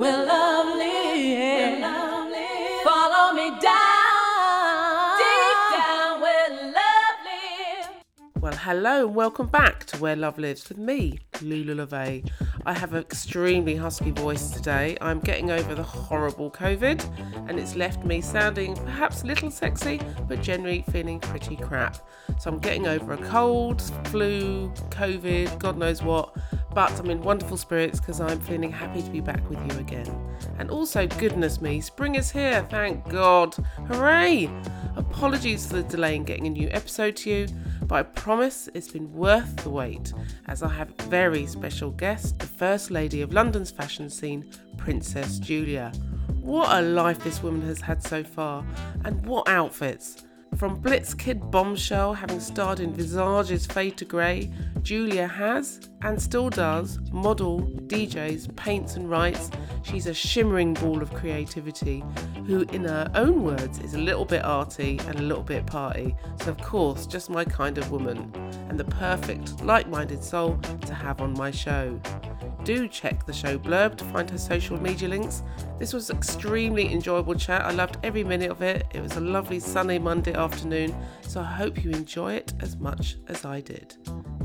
[0.00, 1.34] We're lovely.
[1.36, 2.84] We're lovely.
[2.84, 5.18] Follow me down.
[5.18, 8.00] Deep down, we're lovely.
[8.40, 12.30] Well, hello and welcome back to Where Love Lives with me, Lulu LeVay.
[12.64, 14.96] I have an extremely husky voice today.
[15.02, 17.04] I'm getting over the horrible COVID
[17.50, 21.98] and it's left me sounding perhaps a little sexy, but generally feeling pretty crap.
[22.38, 26.34] So I'm getting over a cold, flu, COVID, God knows what,
[26.74, 30.08] but I'm in wonderful spirits because I'm feeling happy to be back with you again.
[30.58, 33.54] And also, goodness me, spring is here, thank God.
[33.88, 34.50] Hooray!
[34.96, 37.48] Apologies for the delay in getting a new episode to you,
[37.82, 40.12] but I promise it's been worth the wait
[40.46, 45.38] as I have a very special guest, the First Lady of London's fashion scene, Princess
[45.38, 45.92] Julia.
[46.40, 48.64] What a life this woman has had so far,
[49.04, 50.24] and what outfits!
[50.56, 54.50] From Blitz Kid Bombshell, having starred in Visage's Fade to Grey,
[54.82, 59.50] Julia has, and still does, model, DJs, paints and writes.
[59.82, 62.04] She's a shimmering ball of creativity
[62.46, 66.14] who, in her own words, is a little bit arty and a little bit party.
[66.42, 68.30] So, of course, just my kind of woman,
[68.68, 71.98] and the perfect, like minded soul to have on my show.
[72.64, 75.42] Do check the show blurb to find her social media links.
[75.78, 77.62] This was extremely enjoyable chat.
[77.62, 78.86] I loved every minute of it.
[78.92, 83.16] It was a lovely sunny Monday afternoon, so I hope you enjoy it as much
[83.28, 83.94] as I did.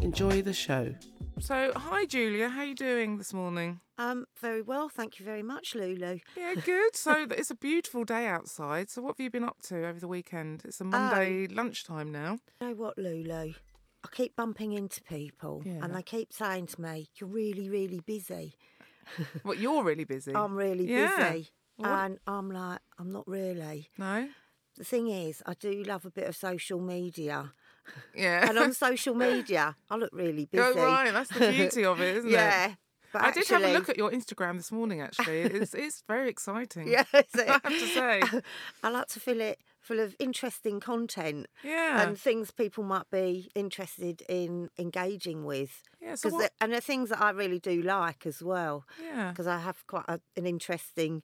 [0.01, 0.93] Enjoy the show.
[1.39, 3.79] So, hi Julia, how are you doing this morning?
[3.97, 6.19] Um, very well, thank you very much, Lulu.
[6.35, 6.95] Yeah, good.
[6.97, 8.89] so it's a beautiful day outside.
[8.89, 10.63] So what have you been up to over the weekend?
[10.65, 12.39] It's a Monday lunchtime now.
[12.61, 13.53] You know what, Lulu?
[14.03, 15.79] I keep bumping into people, Yeah.
[15.81, 18.55] and they keep saying to me, "You're really, really busy."
[19.43, 20.35] What you're really busy.
[20.35, 21.31] I'm really Yeah.
[21.31, 23.89] busy, What- and I'm like, I'm not really.
[23.97, 24.27] no.
[24.77, 27.53] The thing is, I do love a bit of social media,
[28.13, 28.49] Yeah.
[28.49, 30.63] and on social media, I look really busy.
[30.63, 32.33] Oh right, that's the beauty of it, isn't it?
[32.41, 32.73] yeah,
[33.13, 34.99] but I did have a look at your Instagram this morning.
[35.01, 36.87] Actually, it's it's very exciting.
[36.91, 37.23] Yeah, I
[37.63, 38.21] have to say.
[38.83, 42.01] I like to fill it full of interesting content Yeah.
[42.01, 45.83] and things people might be interested in engaging with.
[46.01, 46.15] yeah.
[46.15, 46.51] So what?
[46.59, 49.29] and the things that I really do like as well, yeah.
[49.29, 51.21] because I have quite a, an interesting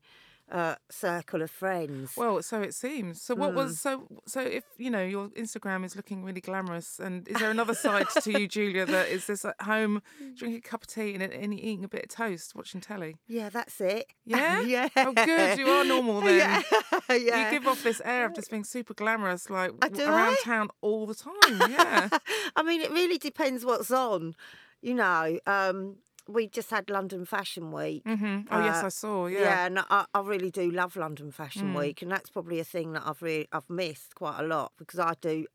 [0.51, 2.11] uh, circle of friends.
[2.17, 3.21] Well, so it seems.
[3.21, 3.55] So what Hmm.
[3.55, 7.49] was so so if you know your Instagram is looking really glamorous, and is there
[7.51, 10.01] another side to you, Julia, that is this at home
[10.35, 13.15] drinking a cup of tea and, and eating a bit of toast, watching telly?
[13.27, 14.07] yeah, that's it.
[14.25, 14.61] Yeah?
[14.61, 14.89] yeah.
[14.97, 15.57] Oh, good.
[15.57, 16.37] You are normal then.
[16.37, 17.15] Yeah.
[17.15, 17.45] yeah.
[17.45, 20.41] You give off this air of just being super glamorous, like Uh, do around I?
[20.43, 21.71] town all the time.
[21.71, 22.09] Yeah.
[22.55, 24.35] I mean, it really depends what's on.
[24.81, 28.03] You know, um, we just had London Fashion Week.
[28.05, 29.27] hmm Oh yes, Uh, I saw.
[29.27, 29.65] Yeah, Yeah.
[29.65, 31.77] and I, I really do love London Fashion Mm.
[31.77, 34.99] Week, and that's probably a thing that I've really I've missed quite a lot because
[34.99, 35.45] I do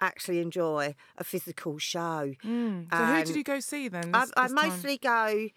[0.00, 2.34] actually enjoy a physical show.
[2.44, 2.88] Mm.
[2.96, 4.14] So who did you go see then?
[4.14, 4.68] I, This, I this time?
[4.68, 5.48] mostly go.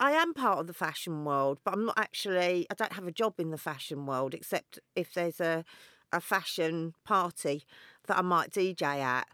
[0.00, 2.66] I am part of the fashion world, but I'm not actually.
[2.70, 5.64] I don't have a job in the fashion world except if there's a
[6.12, 7.64] a fashion party
[8.06, 9.26] that I might DJ at,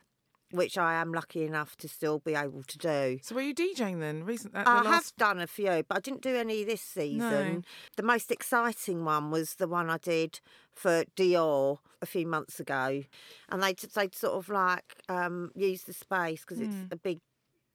[0.55, 3.19] which I am lucky enough to still be able to do.
[3.23, 4.25] So were you DJing then?
[4.25, 4.55] Recent.
[4.55, 7.19] At I the have done a few, but I didn't do any this season.
[7.57, 7.63] No.
[7.97, 10.41] The most exciting one was the one I did
[10.73, 13.05] for Dior a few months ago,
[13.49, 16.93] and they they sort of like um, use the space because it's Mm.
[16.93, 17.21] a big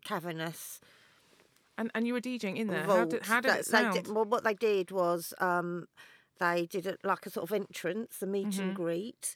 [0.03, 0.79] cavernous
[1.77, 2.83] And and you were DJing in there.
[2.85, 2.99] vault.
[2.99, 3.93] How did how did that it they sound?
[3.95, 5.87] did- well, what they did was um,
[6.39, 8.59] they did it like a sort of entrance, a meet Mhm.
[8.59, 9.35] and greet,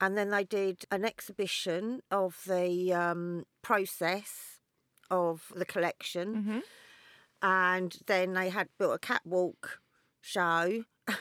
[0.00, 4.58] and then they did an exhibition of the um, process
[5.10, 6.58] of the collection, hmm
[7.40, 9.80] and then they had built a catwalk
[10.20, 10.82] show,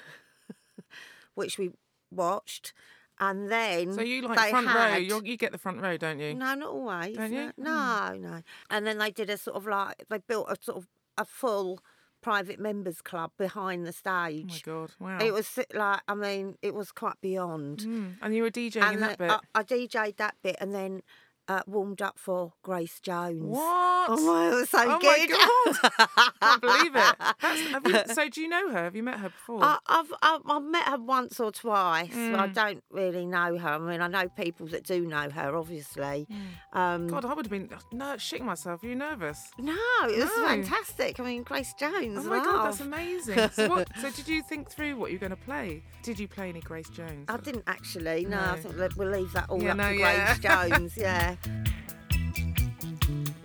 [1.35, 1.71] which we
[2.11, 2.73] watched,
[3.19, 4.95] and then So you like front row?
[4.95, 6.33] You're, you get the front row, don't you?
[6.33, 7.15] no, not always.
[7.15, 7.51] Don't you?
[7.57, 8.41] No, no, no.
[8.69, 10.87] And then they did a sort of like they built a sort of
[11.17, 11.81] a full
[12.21, 14.63] private members club behind the stage.
[14.67, 14.91] Oh my god!
[14.99, 15.25] Wow.
[15.25, 17.79] it was like I mean, it was quite beyond.
[17.79, 18.15] Mm.
[18.21, 19.31] And you were DJing in and that bit.
[19.31, 21.01] I, I DJ'd that bit and then
[21.47, 23.41] uh, warmed up for Grace Jones.
[23.43, 24.09] what?
[24.09, 25.29] Oh my, it was so Oh good.
[25.29, 25.91] my god!
[26.17, 27.15] I can't believe it.
[27.41, 28.83] That's, have you, so do you know her?
[28.85, 29.63] Have you met her before?
[29.63, 32.09] I, I've, I've I've met her once or twice.
[32.13, 32.53] but I Mm.
[32.53, 33.69] don't really know her.
[33.69, 36.27] I mean, I know people that do know her, obviously.
[36.73, 38.83] Um, God, I would have been no, shitting myself.
[38.83, 39.51] Are you nervous?
[39.57, 39.73] no,
[40.03, 40.47] it was No.
[40.47, 41.19] fantastic.
[41.19, 42.19] I mean, Grace Jones.
[42.25, 43.49] Oh my god, that's amazing.
[43.51, 45.81] So, what, so did you think through what you were going to play?
[46.03, 47.25] Did you play any Grace Jones?
[47.27, 48.25] I didn't actually.
[48.25, 50.25] No, I think we'll leave that all Yeah, up no, to yeah.
[50.35, 50.93] Grace Jones.
[51.07, 51.35] Yeah.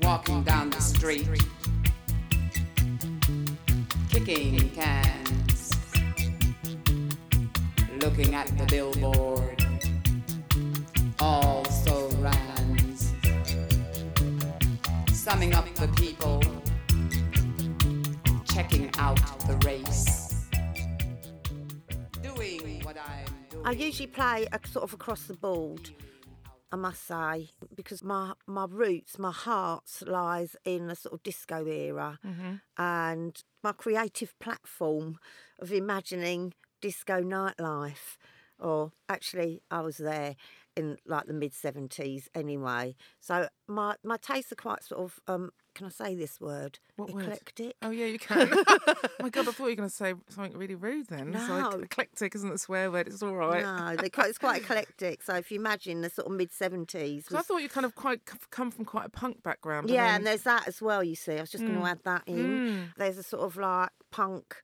[0.00, 1.28] Walking down the street,
[4.10, 5.70] kicking cans,
[8.00, 9.64] looking at the billboard,
[11.20, 13.14] also rans,
[15.12, 16.42] summing up the people,
[18.44, 20.22] checking out the race.
[22.94, 23.66] what I'm doing.
[23.66, 25.90] I usually play a, sort of across the board.
[26.72, 31.66] I must say, because my my roots, my heart lies in a sort of disco
[31.66, 32.54] era, mm-hmm.
[32.78, 35.18] and my creative platform
[35.58, 38.16] of imagining disco nightlife,
[38.58, 40.34] or actually, I was there
[40.76, 42.94] in like the mid seventies anyway.
[43.20, 46.78] So my my tastes are quite sort of um, can I say this word?
[46.96, 47.24] What word?
[47.24, 47.76] Eclectic.
[47.82, 48.48] Oh yeah, you can.
[48.52, 51.08] oh my god, I thought you were going to say something really rude.
[51.08, 51.68] Then it's No.
[51.70, 53.06] like eclectic isn't a swear word.
[53.08, 53.62] It's all right.
[53.62, 55.22] No, quite, it's quite eclectic.
[55.22, 57.94] So if you imagine the sort of mid seventies, So I thought you kind of
[57.94, 58.20] quite
[58.50, 59.88] come from quite a punk background.
[59.90, 61.02] Yeah, then- and there's that as well.
[61.02, 62.36] You see, I was just going to add that in.
[62.36, 62.94] Mm.
[62.96, 64.56] There's a sort of like punk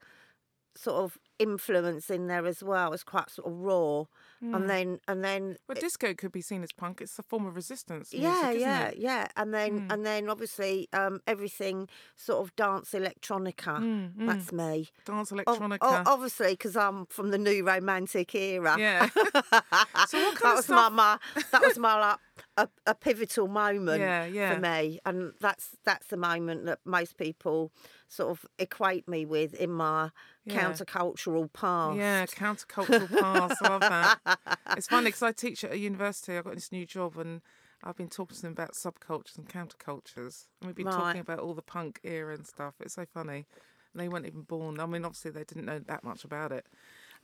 [0.77, 2.93] sort of influence in there as well.
[2.93, 4.05] It's quite sort of raw,
[4.45, 4.55] Mm.
[4.55, 7.01] and then and then Well, disco could be seen as punk.
[7.01, 8.13] It's a form of resistance.
[8.13, 8.95] Music, yeah, isn't yeah, it?
[8.99, 9.03] Mm.
[9.03, 14.11] yeah, and then and then obviously um, everything sort of dance electronica.
[14.17, 14.89] That's me.
[15.05, 15.79] Dance electronica.
[15.83, 18.77] o- obviously, because I'm from the new romantic era.
[18.79, 19.09] Yeah.
[19.15, 20.93] so what kind that of was stuff?
[20.93, 22.19] my, my that was my like
[22.59, 24.55] a, a pivotal moment Yeah, yeah.
[24.55, 27.73] for me, and that's that's the moment that most people
[28.09, 30.11] sort of equate me with in my
[30.45, 30.55] Yeah.
[30.55, 31.99] countercultural past.
[31.99, 33.63] Yeah, countercultural past.
[33.63, 34.19] I love that.
[34.77, 36.37] It's funny because I teach at a university.
[36.37, 37.41] I got this new job and
[37.83, 40.47] I've been talking to them about subcultures and countercultures.
[40.61, 40.95] And we've been Right.
[40.95, 42.75] talking about all the punk era and stuff.
[42.81, 43.47] It's so funny.
[43.93, 44.79] And they weren't even born.
[44.79, 46.67] I mean, obviously they didn't know that much about it.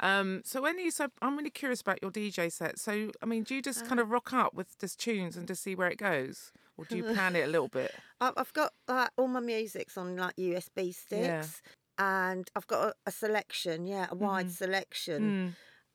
[0.00, 2.78] Um, so when you so I'm really curious about your DJ set.
[2.78, 5.62] So I mean, do you just kind of rock up with just tunes and just
[5.62, 8.02] see where it goes, or do you plan it a little bit?
[8.20, 11.62] I've got like all my music's on like USB sticks.
[11.98, 14.50] And I've got a, a selection, yeah, a wide Mm-hmm.
[14.50, 15.34] selection,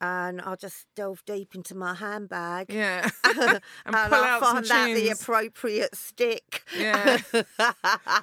[0.01, 3.37] and I'll just delve deep into my handbag, Yeah, and,
[3.85, 6.63] and pull I'll out some find out the appropriate stick.
[6.77, 7.19] Yeah.
[7.33, 7.73] oh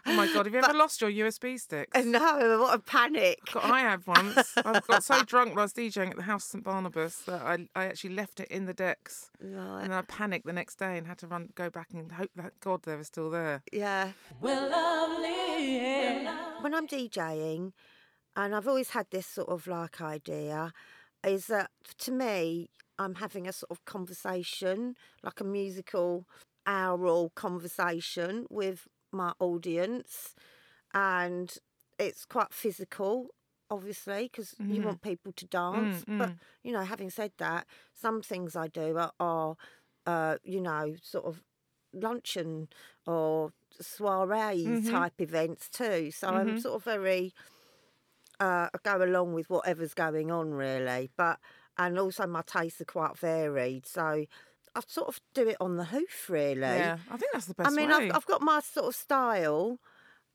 [0.07, 2.05] my god, have you ever lost your USB sticks?
[2.05, 3.41] no, what a panic!
[3.53, 4.55] God, I have once.
[4.57, 7.69] I got so drunk when I was DJing at the House St Barnabas that I,
[7.75, 9.83] I actually left it in the decks, Right.
[9.83, 12.59] and I panicked the next day and had to run go back and hope that
[12.61, 13.63] God they were still there.
[13.73, 14.13] Yeah.
[14.41, 15.77] We're lovely.
[15.77, 16.61] yeah.
[16.63, 17.73] When I'm DJing,
[18.35, 20.73] and I've always had this sort of like idea,
[21.27, 26.27] is that to me, I'm having a sort of conversation, like a musical
[26.67, 30.35] oral conversation with my audience,
[30.95, 31.55] and
[31.99, 33.29] it's quite physical.
[33.69, 34.85] Obviously, because you mm.
[34.85, 36.05] want people to dance.
[36.05, 36.39] Mm, but mm.
[36.63, 39.57] you know, having said that, some things I do are, are
[40.07, 41.43] uh, you know, sort of
[41.93, 42.69] luncheon
[43.07, 44.91] or soiree mm-hmm.
[44.91, 46.11] type events too.
[46.13, 46.59] So I'm mm-hmm.
[46.59, 47.35] sort of very
[48.41, 51.11] uh, I go along with whatever's going on really.
[51.17, 51.39] But
[51.79, 53.87] and also my tastes are quite varied.
[53.87, 54.25] So
[54.75, 56.61] I sort of do it on the hoof really.
[56.61, 57.91] Yeah, I think that's the best I mean.
[57.91, 59.79] I've, I've got my sort of style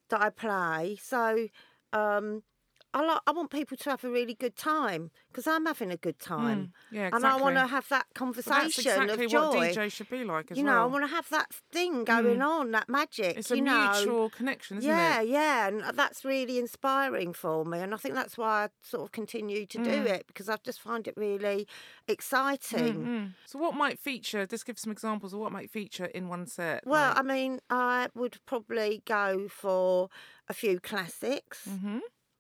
[0.10, 0.98] that I play.
[1.02, 1.48] So
[1.94, 2.44] um,
[2.94, 5.98] I like, I want people to have a really good time because I'm having a
[5.98, 6.74] good time.
[6.92, 9.40] Mm, yeah, And I want to have that But that's conversation exactly of joy.
[9.58, 10.84] what DJ should be like as you know, well.
[10.84, 13.38] I want to have that thing going on, that magic.
[13.38, 13.92] it's a know.
[13.94, 15.30] mutual connection, isn't yeah, it?
[15.30, 19.04] yeah, yeah, and that's really inspiring for me, and I think that's why I sort
[19.04, 19.84] of continue to Mm.
[19.86, 21.68] do it because I just find it really
[22.08, 22.96] exciting.
[23.06, 23.34] Mm.
[23.46, 24.46] So, what might feature?
[24.46, 26.86] Just give some examples of what might feature in one set.
[26.86, 30.10] Well, like- I mean, I would probably go for
[30.48, 31.68] a few classics.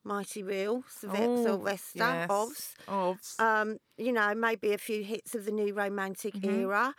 [0.04, 0.84] Mighty Real.
[1.08, 2.30] Oh, Sylvester, yes.
[2.30, 2.74] Ovs.
[2.88, 3.40] Ovs.
[3.40, 6.62] Um, you know, maybe a few hits of the new romantic Mm-hmm.
[6.62, 6.96] era.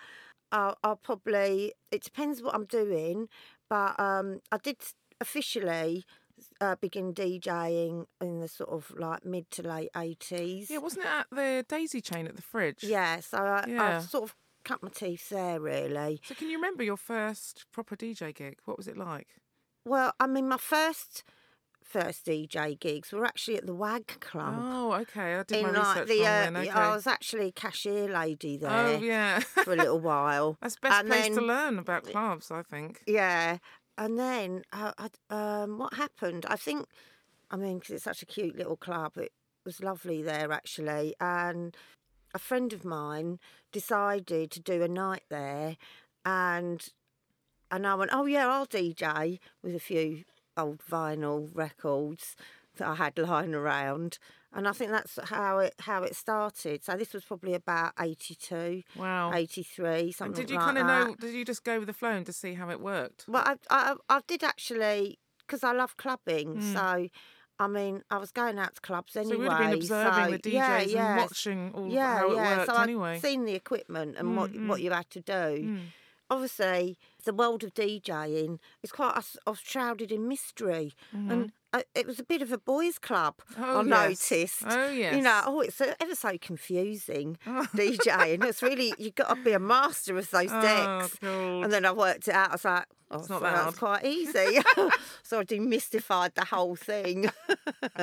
[0.53, 3.29] I'll, I'll probably, it depends what I'm doing,
[3.71, 4.77] but um, I did
[5.21, 6.05] officially
[6.61, 10.69] uh, begin DJing in the sort of like mid to late 80s.
[10.69, 12.85] yeah, wasn't it at the Daisy Chain at the fridge?
[12.85, 13.97] Yeah, so I, Yeah.
[13.97, 16.21] I've sort of cut my teeth there, really.
[16.25, 18.59] So, can you remember your first proper DJ gig?
[18.67, 19.29] What was it like?
[19.87, 21.25] Well, I mean, my first
[21.85, 24.55] first DJ gigs were actually at the WAG Club.
[24.59, 25.35] Oh, okay.
[25.35, 26.57] I did in my like research the, uh, then.
[26.57, 26.71] Okay.
[26.71, 29.41] I was actually cashier lady there oh, yeah.
[29.41, 30.59] for a little while.
[30.61, 33.03] That's the best and place to learn about clubs, I think.
[33.07, 33.59] Yeah,
[33.99, 36.47] and then uh, I, um, what happened?
[36.49, 36.87] I think,
[37.51, 39.33] I mean, because it's such a cute little club, it
[39.65, 41.77] was lovely there actually, and
[42.35, 43.39] a friend of mine
[43.71, 45.77] decided to do a night there,
[46.25, 46.89] and
[47.71, 50.25] and I went, oh yeah, I'll DJ with a few
[50.57, 52.37] old vinyl records
[52.77, 54.19] that I had lying around.
[54.55, 56.85] And I think that's how it how it started.
[56.85, 59.33] So this was probably about 82, Wow.
[59.33, 61.07] 83, something And did you like kind of that.
[61.09, 61.15] know?
[61.15, 63.25] Did you just go with the flow and to see how it worked?
[63.29, 66.57] Well, I, I, I did actually, because I love clubbing.
[66.57, 66.73] Mm.
[66.75, 67.09] So,
[67.59, 69.33] I mean, I was going out to clubs anyway.
[69.35, 72.31] so we would have been observing so- the DJs yeah, and watching all yeah, how
[72.31, 72.57] it yeah.
[72.59, 73.15] worked so anyway.
[73.15, 74.85] I'd seen the equipment and what Mm, what mm.
[74.85, 75.33] you had to do.
[75.33, 75.81] Mm.
[76.31, 79.21] Obviously, the world of DJing is quite
[79.63, 81.31] shrouded in mystery, Mm-hmm.
[81.31, 83.37] and uh, it was a bit of a boys' club.
[83.59, 84.31] Oh, I yes.
[84.31, 84.63] noticed.
[84.67, 88.45] Oh, You know, oh, it's ever so confusing DJing.
[88.45, 91.19] It's really you've got to be a master of those Oh, decks.
[91.19, 91.65] God.
[91.65, 92.51] And then I worked it out.
[92.51, 93.77] I was like, oh, It's not so that hard.
[93.77, 94.59] quite easy.
[95.23, 97.31] so I demystified the whole thing.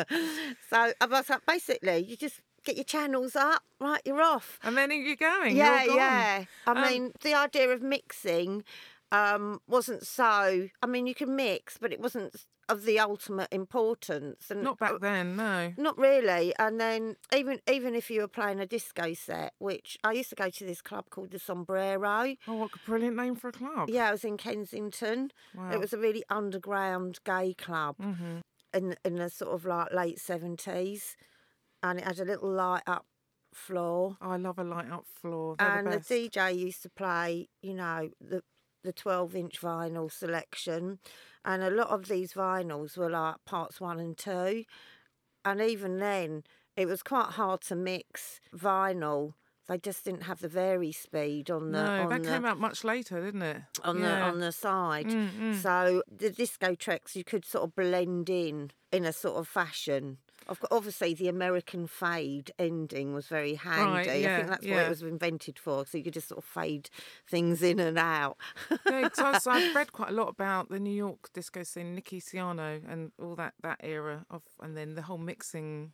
[0.70, 4.01] so I was like, basically, you just get your channels up, right?
[4.06, 4.60] You're off.
[4.63, 5.56] And then you're going.
[5.56, 6.44] Yeah, you're yeah.
[6.68, 8.63] I Um, mean, the idea of mixing
[9.12, 10.70] um, wasn't so.
[10.82, 12.36] I mean, you can mix, but it wasn't
[12.70, 14.50] of the ultimate importance.
[14.50, 15.74] And Not back then, no.
[15.78, 16.54] not really.
[16.58, 20.36] And then even even if you were playing a disco set, which I used to
[20.36, 22.36] go to this club called the Sombrero.
[22.48, 23.90] Oh, what a brilliant name for a club.
[23.90, 25.32] Yeah, it was in Kensington.
[25.56, 25.72] Wow.
[25.72, 28.40] It was a really underground gay club hmm
[28.72, 31.18] in in the sort of like late seventies,
[31.82, 33.06] and it had a little light up
[33.54, 34.16] floor.
[34.22, 35.56] Oh, I love a light up floor.
[35.58, 36.30] They're and the the.
[36.30, 38.44] DJ used to play, you know, the
[38.84, 41.00] the twelve inch vinyl selection,
[41.50, 44.65] and a lot of these vinyls were like parts one and two,
[45.44, 46.44] and even then
[46.77, 49.34] it was quite hard to mix vinyl.
[49.68, 52.60] They just didn't have the vary speed on the no, on that the came out
[52.60, 53.62] much later, didn't it?
[53.84, 55.08] on the on the side.
[55.08, 55.56] Mm, mm.
[55.56, 60.20] So the disco tracks you could sort of blend in in a sort of fashion.
[60.72, 64.10] Obviously, the American fade ending was very handy.
[64.10, 65.86] I yeah, think that's what it was invented for.
[65.86, 66.89] So you could just sort of fade
[67.27, 68.38] things in and out.
[68.86, 72.82] Yeah, I- I've read quite a lot about the New York disco scene, Nicky Siano,
[72.88, 75.91] and all that that era of, and then the whole mixing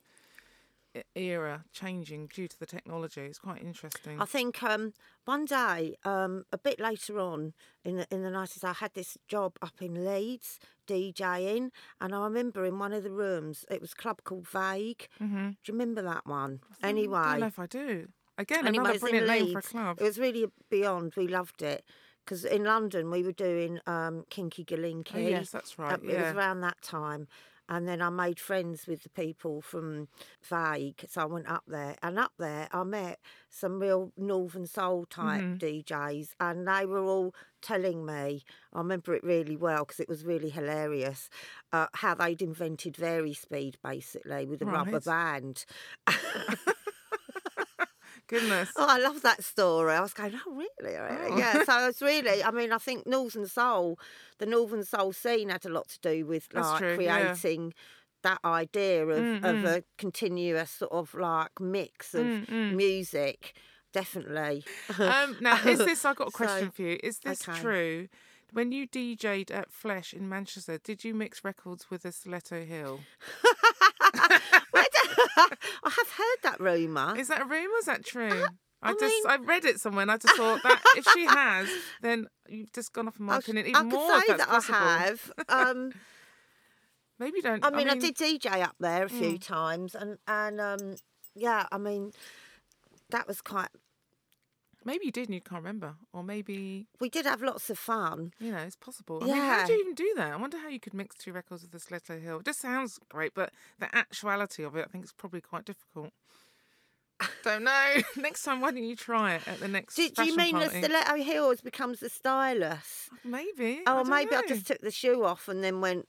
[1.15, 3.21] era changing due to the technology.
[3.21, 4.21] It's quite interesting.
[4.21, 4.93] I think um,
[5.25, 9.17] one day, um, a bit later on in the in the nineties, I had this
[9.27, 11.69] job up in Leeds DJing,
[12.01, 15.07] and I remember in one of the rooms it was a club called Vague.
[15.21, 15.49] mm-hmm.
[15.49, 16.61] Do you remember that one?
[16.81, 18.07] I Anyway, I don't know if I do.
[18.37, 19.97] Again, Anyway, another brilliant name for a club.
[19.99, 21.13] It was really beyond.
[21.15, 21.85] We loved it
[22.25, 25.15] because in London we were doing um, Kinky Galinky.
[25.15, 25.93] Oh, yes, that's right.
[25.93, 27.27] Uh, It was around that time.
[27.69, 30.07] And then I made friends with the people from
[30.43, 31.05] Vague.
[31.09, 31.95] So I went up there.
[32.01, 33.19] And up there, I met
[33.49, 35.59] some real Northern Soul type Mhm.
[35.59, 36.35] DJs.
[36.39, 38.43] And they were all telling me,
[38.73, 41.29] I remember it really well because it was really hilarious,
[41.73, 45.65] uh, how they'd invented Vary Speed basically with a rubber band.
[48.27, 48.71] Goodness.
[48.75, 49.93] Oh, I love that story.
[49.93, 50.95] I was going, oh, really?
[50.97, 51.31] really?
[51.31, 51.37] Oh.
[51.37, 53.99] Yeah, so it's really, I mean, I think Northern Soul,
[54.39, 57.19] the Northern Soul scene had a lot to do with like true, yeah.
[57.33, 57.73] creating
[58.23, 59.65] that idea of, Mm, of mm.
[59.77, 62.73] a continuous sort of like mix of Mm, mm.
[62.75, 63.55] music.
[63.93, 64.65] Definitely.
[64.99, 66.03] Um, now, is this?
[66.03, 66.97] I've got a So, question for you.
[67.03, 67.59] Is this okay.
[67.61, 68.07] true?
[68.51, 73.01] When you DJ'd at Flesh in Manchester, did you mix records with a Stiletto Hill?
[75.37, 77.15] I have heard that rumour.
[77.17, 77.77] Is that a rumour?
[77.79, 78.45] Is that true?
[78.81, 81.25] I, I just mean- I read it somewhere and I just thought that if she
[81.25, 81.67] has,
[82.01, 84.09] then you've just gone off my I, opinion I even could more.
[84.11, 84.77] say if that's that possible.
[84.77, 85.31] I have.
[85.49, 85.91] Um,
[87.19, 87.63] Maybe you don't.
[87.65, 89.41] I mean, I, did DJ up there a few Mm.
[89.41, 90.95] times, and and um,
[91.33, 92.11] yeah, I mean,
[93.09, 93.69] that was quite.
[94.85, 98.33] Maybe you did and you can't remember, or maybe We did have lots of fun.
[98.39, 99.19] you know it's possible.
[99.23, 99.65] I mean, how Yeah.
[99.65, 100.31] do you even do that?
[100.31, 102.39] I wonder how you could mix two records with the Stiletto Hill.
[102.39, 106.11] It just sounds great, but the actuality of it, I think, is probably quite difficult.
[107.43, 107.93] Don't know.
[108.17, 109.95] next time, why don't you try it at the next?
[109.95, 110.81] Do, do you fashion mean party?
[110.81, 113.09] the stiletto heels becomes the stylus?
[113.11, 113.81] Oh, maybe.
[113.87, 114.47] Oh, don't maybe I know.
[114.47, 116.07] just took the shoe off and then went.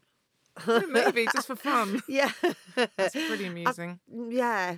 [0.66, 2.02] Maybe just for fun.
[2.08, 2.32] Yeah,
[2.74, 4.00] That's pretty amusing.
[4.10, 4.76] yeah.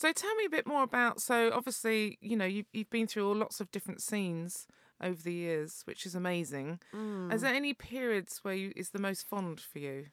[0.00, 1.20] So tell me a bit more about.
[1.20, 4.68] So obviously, you know, you've you've been through all lots of different scenes
[5.02, 6.78] over the years, which is amazing.
[6.94, 7.32] Mm.
[7.34, 10.06] Is there any periods where you is the most fond for you?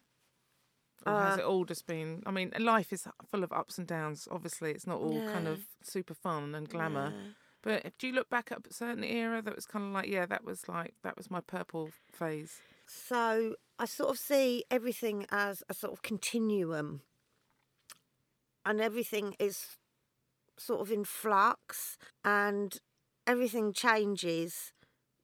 [1.06, 2.24] Or has Uh, it all just been?
[2.26, 4.28] I mean, life is full of ups and downs.
[4.32, 7.14] Obviously, it's not all kind of super fun and glamour.
[7.16, 7.32] yeah.
[7.62, 10.26] But do you look back at a certain era that was kind of like, yeah,
[10.26, 12.60] that was like that was my purple phase.
[12.88, 17.02] So I sort of see everything as a sort of continuum,
[18.66, 19.78] and everything is
[20.58, 22.78] sort of in flux, and
[23.28, 24.74] everything changes,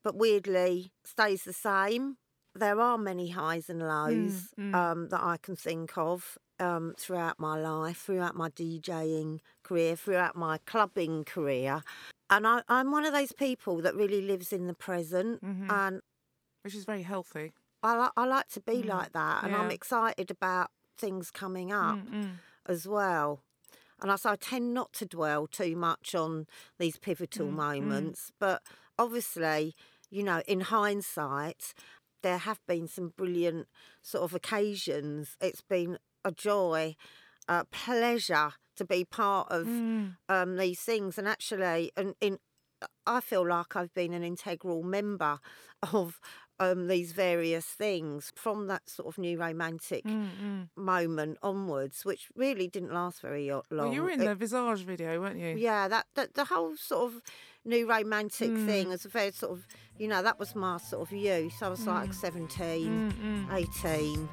[0.04, 2.18] but weirdly stays the same.
[2.54, 4.74] There are many highs and lows mm.
[4.74, 10.36] Um, that I can think of um, throughout my life, throughout my DJing career, throughout
[10.36, 11.84] my clubbing career.
[12.30, 15.42] And I, I'm one of those people that really lives in the present.
[15.44, 15.70] Mhm.
[15.70, 16.02] And
[16.64, 17.52] Which is very healthy.
[17.84, 19.44] I, li- I like to be Mm, like that.
[19.44, 22.30] And I'm excited about things coming up Mm, mm.
[22.68, 23.44] As well.
[24.02, 26.48] And I, so I tend not to dwell too much on
[26.80, 27.56] these pivotal Mm, mm.
[27.56, 28.32] moments.
[28.40, 28.62] But
[28.98, 29.76] obviously,
[30.10, 31.74] you know, in hindsight,
[32.24, 33.68] there have been some brilliant
[34.02, 35.38] sort of occasions.
[35.42, 36.96] It's been a joy,
[37.48, 40.16] a pleasure to be part of Mm.
[40.30, 41.18] um, these things.
[41.18, 42.40] And actually, and in,
[43.06, 45.40] I feel like I've been an integral member
[45.94, 46.20] of
[46.64, 52.68] um, these various things from that sort of new romantic Mm, moment onwards, which really
[52.68, 53.64] didn't last very long.
[53.72, 55.56] Well, you were in It- the Visage video, weren't you?
[55.58, 57.22] yeah, that, that the whole sort of
[57.66, 58.66] new romantic Mm.
[58.66, 61.62] thing was a very sort of, you know, that was my sort of youth.
[61.62, 61.88] I was Mm.
[61.88, 64.30] like 17, 18.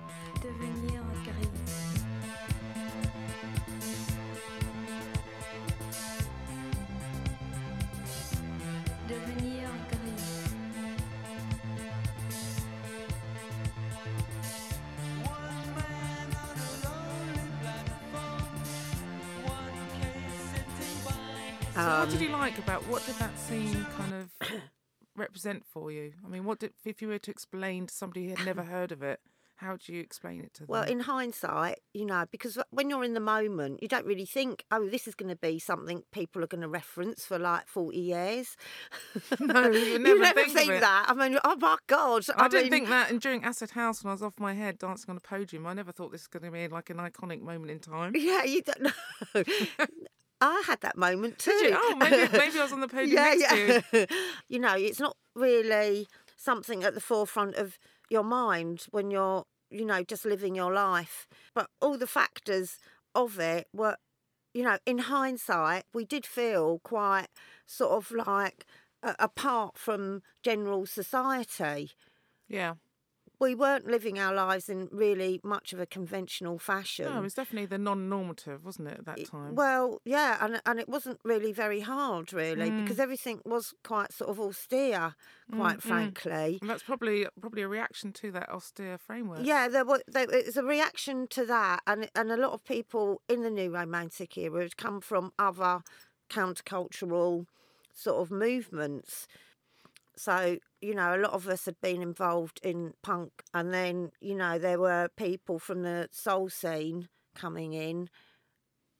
[21.88, 24.50] What did Um, you like about what did that scene kind of
[25.16, 26.12] represent for you?
[26.22, 28.92] I mean, what did if you were to explain to somebody who had never heard
[28.92, 29.20] of it?
[29.56, 30.66] How do you explain it to them?
[30.68, 34.64] Well, in hindsight, you know, because when you're in the moment, you don't really think,
[34.70, 37.98] oh, this is going to be something people are going to reference for like 40
[37.98, 38.56] years.
[39.40, 41.06] No, you never never think that.
[41.08, 42.22] I mean, oh my God.
[42.36, 44.78] I, didn't mean, think that, and during Acid House, when I was off my head
[44.78, 47.40] dancing on a podium, I never thought this was going to be like an iconic
[47.40, 48.12] moment in time.
[48.14, 49.44] Yeah, you don't know.
[50.40, 51.50] I had that moment too.
[51.50, 51.78] Did you?
[51.80, 53.82] Oh, maybe, maybe I was on the podium yeah, next to you.
[53.92, 54.06] yeah.
[54.48, 57.78] you know, it's not really something at the forefront of
[58.10, 61.26] your mind when you're, you know, just living your life.
[61.54, 62.78] But all the factors
[63.14, 63.96] of it were,
[64.54, 67.26] you know, in hindsight, we did feel quite
[67.66, 68.64] sort of like
[69.02, 71.90] uh, apart from general society.
[72.48, 72.74] Yeah.
[73.40, 77.04] We weren't living our lives in really much of a conventional fashion.
[77.06, 79.54] No, it was definitely the non-normative, wasn't it, at that time?
[79.54, 82.82] Well, yeah, and and it wasn't really very hard, really, Mm.
[82.82, 85.14] because everything was quite sort of austere,
[85.54, 86.58] quite frankly.
[86.60, 89.40] and that's probably probably a reaction to that austere framework.
[89.44, 92.64] Yeah, there was there, it was a reaction to that, and and a lot of
[92.64, 95.82] people in the new romantic era had come from other
[96.28, 97.46] countercultural
[97.94, 99.26] sort of movements.
[100.16, 104.34] So you know, a lot of us had been involved in punk, and then you
[104.34, 108.08] know there were people from the soul scene coming in,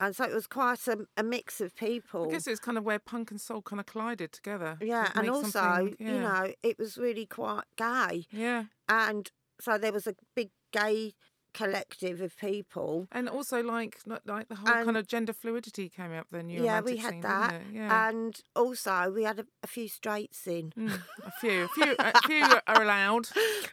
[0.01, 2.27] and so it was quite a, a mix of people.
[2.29, 4.77] I guess it's kind of where punk and soul kind of collided together.
[4.81, 8.27] to Yeah, and also, something- you know, it was really quite gay.
[8.31, 8.65] Yeah.
[8.89, 11.15] And so there was a big gay
[11.55, 13.09] collective of people.
[13.13, 16.49] And also, like, like the whole And- kind of gender fluidity came up then.
[16.51, 17.61] Yeah, we had scene, that.
[17.73, 18.09] Yeah.
[18.09, 20.73] And also, we had a, a few straights in.
[20.79, 23.29] Mm, a few, a few, a few are allowed.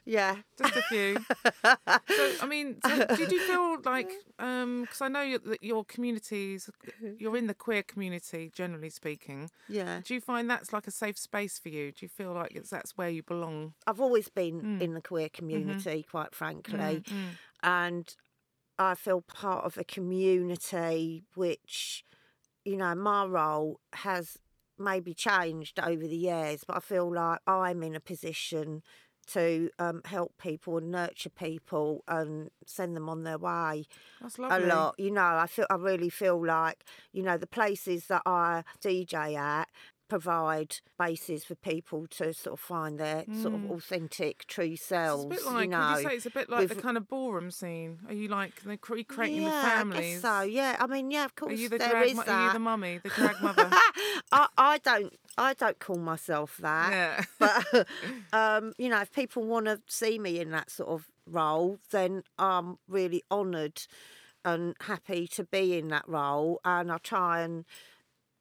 [0.06, 0.38] Yeah.
[0.58, 1.18] Just a few.
[1.64, 6.70] So, I mean, so did you feel like, because I know that your communities,
[7.18, 9.50] you're in the queer community, generally speaking.
[9.68, 10.02] Yeah.
[10.04, 11.92] Do you find that's like a safe space for you?
[11.92, 13.74] Do you feel like it's that's where you belong?
[13.88, 14.82] I've always been Mm.
[14.82, 17.04] in the queer community, quite frankly.
[17.06, 17.14] mm.
[17.66, 18.16] And
[18.78, 22.06] I feel part of a community which,
[22.64, 24.38] you know, my role has
[24.78, 28.84] maybe changed over the years, but I feel like I'm in a position
[29.28, 33.86] to um, help people and nurture people and send them on their way
[34.22, 34.64] That's lovely.
[34.64, 34.96] a lot.
[35.00, 39.36] You know, I feel I really feel like you know the places that I DJ
[39.36, 39.68] at
[40.08, 44.74] provide bases for people to sort of find their sort of authentic, true Mm.
[44.74, 45.26] It's selves.
[45.26, 47.08] a bit like, you know, would you say it's a bit like the kind of
[47.08, 48.00] ballroom scene?
[48.08, 50.22] Are you like the cre- creating yeah, the I families?
[50.22, 52.08] so yeah, I mean, yeah, of Are course you the there drag?
[52.10, 52.48] is mu- Are that.
[52.48, 53.70] you the mummy, the drag mother?
[54.32, 56.92] I, I don't I don't call myself that.
[56.92, 57.24] yeah.
[57.40, 57.88] But
[58.34, 62.24] um, you know, if people want to see me in that sort of role, then
[62.38, 63.82] I'm really honoured
[64.44, 67.66] and happy to be in that role, and I try and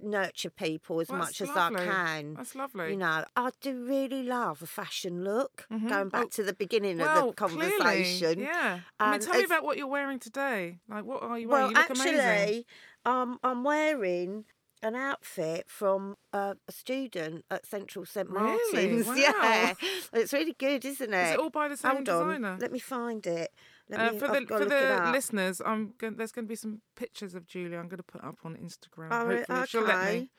[0.04, 1.80] nurture people as Well, much as lovely.
[1.82, 2.34] I can.
[2.34, 2.90] That's lovely.
[2.90, 5.66] You know, I do really love a fashion look.
[5.72, 5.88] Mhm.
[5.88, 8.34] Going back Oh, to the beginning well, of the conversation.
[8.34, 8.80] Clearly, yeah.
[9.00, 10.78] I mean, tell me about what you're wearing today.
[10.88, 11.70] Like, what are you Well, wearing?
[11.76, 12.64] You look actually, amazing.
[13.06, 14.44] um, I'm wearing
[14.82, 18.60] an outfit from uh, a student at Central St Martins.
[18.74, 19.02] Really?
[19.02, 19.14] Wow.
[19.14, 19.74] Yeah,
[20.12, 21.26] it's really good, isn't it?
[21.28, 22.58] Is it all by the same Hold on, designer?
[22.60, 23.50] let me find it.
[23.92, 26.48] Uh, for I've the for to look it the listeners, I'm going, there's going to
[26.48, 27.78] be some pictures of Julia.
[27.78, 29.08] I'm going to put up on Instagram.
[29.10, 30.20] Oh, hopefully, if she'll let okay.
[30.20, 30.30] me.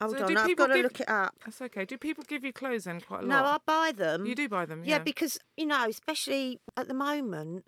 [0.00, 1.34] Hold So on, do I've people got to give- look it up.
[1.44, 1.84] That's okay.
[1.84, 3.28] Do people give you clothes then quite a lot?
[3.28, 4.26] No, I buy them.
[4.26, 5.02] you do buy them, Yeah, yeah.
[5.02, 7.66] because you know, especially at the moment,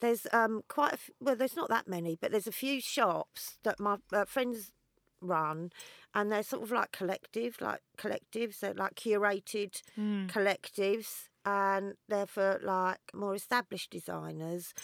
[0.00, 3.58] there's um quite a f- well, there's not that many, but there's a few shops
[3.64, 4.72] that my uh, friends
[5.20, 5.70] run,
[6.14, 8.60] and they're sort of like collective, like collectives.
[8.60, 10.28] They're like curated Mm.
[10.30, 14.74] collectives, and they're for like more established designers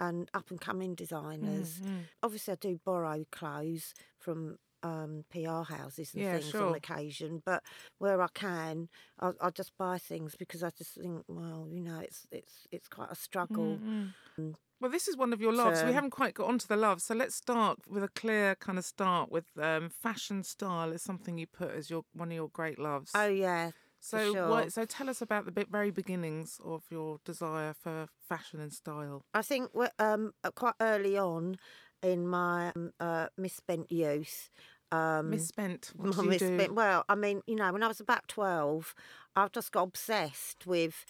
[0.00, 1.80] and up and coming designers.
[1.84, 2.02] Mm, mm.
[2.22, 4.56] Obviously, I do borrow clothes from.
[4.84, 6.68] Um, PR houses and Yeah, things sure.
[6.68, 7.64] on occasion, but
[7.98, 11.98] where I can, I, I just buy things because I just think, well, you know,
[11.98, 13.80] it's it's it's quite a struggle.
[13.80, 14.54] Mm, mm.
[14.80, 15.82] Well, this is one of your loves.
[15.82, 18.84] we haven't quite got onto the love, so let's start with a clear kind of
[18.84, 22.78] start with um, fashion style is something you put as your one of your great
[22.78, 23.10] loves.
[23.16, 24.48] Oh yeah, So, sure.
[24.48, 28.72] what, so tell us about the bit, very beginnings of your desire for fashion and
[28.72, 29.22] style.
[29.34, 31.56] I think um, uh, quite early on
[32.02, 34.50] in my um, uh, misspent youth.
[34.90, 35.92] Um, Misspent.
[35.96, 36.50] What my do you do?
[36.50, 38.94] misspent- Well, I mean, you know, when I was about 12,
[39.36, 41.04] I've just got obsessed with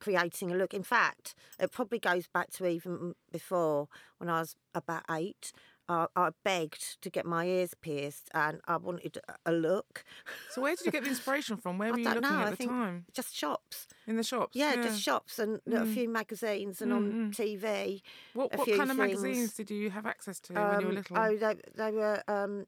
[0.00, 0.72] creating a look.
[0.72, 3.88] In fact, it probably goes back to even before
[4.18, 5.52] when I was about eight.
[5.90, 10.04] I I begged to get my ears pierced and I wanted a- a look.
[10.50, 11.78] So, where did you get the inspiration from?
[11.78, 13.06] Where were you looking know, at I the think time?
[13.12, 13.86] Just shops.
[14.06, 14.54] In the shops?
[14.56, 15.94] Yeah, just shops and a Mm.
[15.94, 18.02] few magazines and on TV.
[18.34, 18.98] What, what kind of things.
[18.98, 21.18] magazines did you have access to when you were Um, little?
[21.18, 22.66] Oh, they, they were um,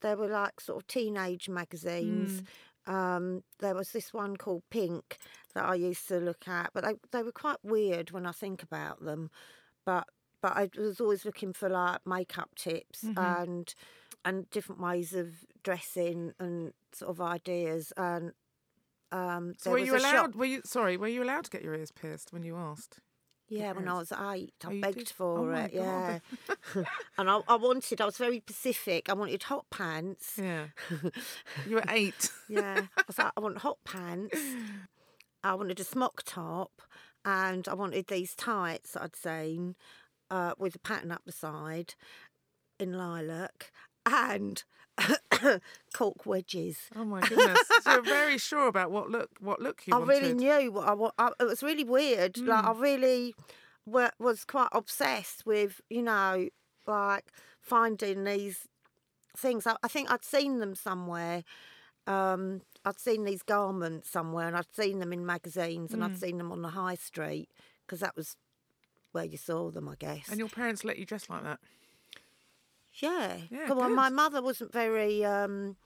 [0.00, 2.42] they were like sort of teenage magazines.
[2.42, 2.46] Mm.
[2.94, 5.18] Um, there was this one called Pink
[5.54, 8.62] that I used to look at, but they they were quite weird when I think
[8.62, 9.30] about them.
[9.84, 10.06] But
[10.42, 13.18] but I was always looking for like makeup tips Mm-hmm.
[13.18, 13.74] and
[14.24, 15.28] and different ways of
[15.62, 18.32] dressing and sort of ideas and.
[19.10, 20.12] Um, so, there were was you a allowed?
[20.12, 20.96] shop- Were you sorry?
[20.98, 22.98] Were you allowed to get your ears pierced when you asked?
[23.48, 25.08] Yeah, when I was eight, I Oh, begged did?
[25.08, 25.72] for Oh it.
[25.72, 26.18] Yeah,
[27.16, 28.02] and I, I wanted.
[28.02, 29.08] I was very specific.
[29.08, 30.34] I wanted hot pants.
[30.36, 30.66] Yeah.
[31.66, 32.30] you were eight.
[32.50, 34.38] Yeah, I was like, I want hot pants.
[35.42, 36.82] I wanted a smock top,
[37.24, 39.74] and I wanted these tights that I'd seen
[40.30, 41.94] uh, with a pattern up the side
[42.78, 43.70] in lilac
[44.06, 44.62] and
[45.94, 46.78] cork wedges.
[46.96, 47.58] Oh my goodness!
[47.82, 50.12] so you're very sure about what look what look you I wanted.
[50.12, 51.14] really knew what I want.
[51.18, 52.38] I, it was really weird.
[52.38, 52.76] Like Mm.
[52.76, 53.34] I really
[53.86, 56.48] wa was quite obsessed with, you know,
[56.86, 57.26] like
[57.60, 58.66] finding these
[59.36, 59.66] things.
[59.66, 61.44] I, I think I'd seen them somewhere.
[62.06, 66.06] Um, I'd seen these garments somewhere, and I'd seen them in magazines, and Mm.
[66.06, 67.48] I'd seen them on the high street
[67.86, 68.36] because that was
[69.18, 70.28] where you saw them, I guess.
[70.28, 71.58] And your parents let you dress like that.
[72.94, 73.36] Yeah.
[73.50, 73.94] Yeah, Go on.
[73.94, 75.76] My mother wasn't very um,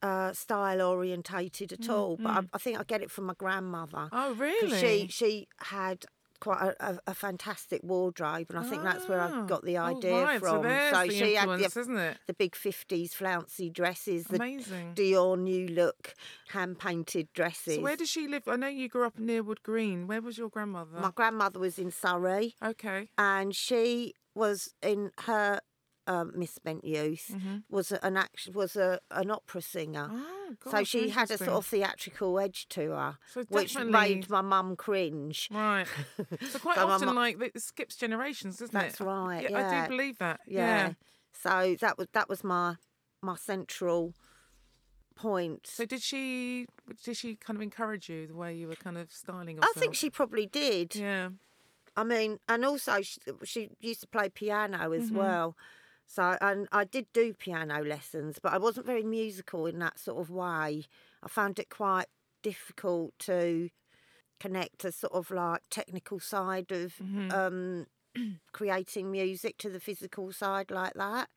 [0.00, 4.08] uh, style orientated at all, but I, I think I get it from my grandmother.
[4.12, 4.78] Oh, really?
[4.78, 6.04] She she had
[6.40, 9.42] quite a, a, fantastic wardrobe, and I think that's where I Ah.
[9.46, 10.62] got the Oh, idea right, from.
[10.62, 12.18] So, the she had the, isn't it?
[12.26, 14.94] the big fifties flouncy dresses, the Amazing.
[14.94, 16.14] Dior new look
[16.52, 17.76] hand painted dresses.
[17.76, 18.46] So where does she live?
[18.48, 20.06] I know you grew up near Wood Green.
[20.06, 20.98] Where was your grandmother?
[21.00, 23.10] my grandmother was in Surrey, Okay.
[23.18, 25.60] and she was in her
[26.08, 27.36] um, misspent youth
[27.70, 30.08] was an act was a an opera singer.
[30.08, 30.54] Mm-hmm.
[30.66, 34.40] Oh, so she had a sort of theatrical edge to her, So which made my
[34.40, 35.48] mum cringe.
[35.52, 35.86] Right.
[36.50, 38.80] So quite So often, mu- like it skips generations, doesn't it?
[38.80, 39.86] That's right, I yeah.
[39.86, 40.40] do believe that.
[40.46, 40.94] Yeah.
[41.34, 42.76] So that was that was my
[43.22, 44.14] my central
[45.14, 45.66] point.
[45.66, 46.66] So did she?
[47.04, 49.94] Did she kind of encourage you the way you were kind of styling I think
[49.94, 50.94] she probably did.
[50.96, 51.30] Yeah.
[51.96, 55.16] I mean, and also she, she used to play piano as Mm-hmm.
[55.18, 55.56] well.
[56.08, 60.18] So, and I did do piano lessons, but I wasn't very musical in that sort
[60.18, 60.84] of way.
[61.22, 62.06] I found it quite
[62.42, 63.70] difficult to
[64.40, 67.30] connect a sort of like technical side of Mm-hmm.
[67.30, 67.86] um,
[68.52, 71.28] creating music to the physical side like that.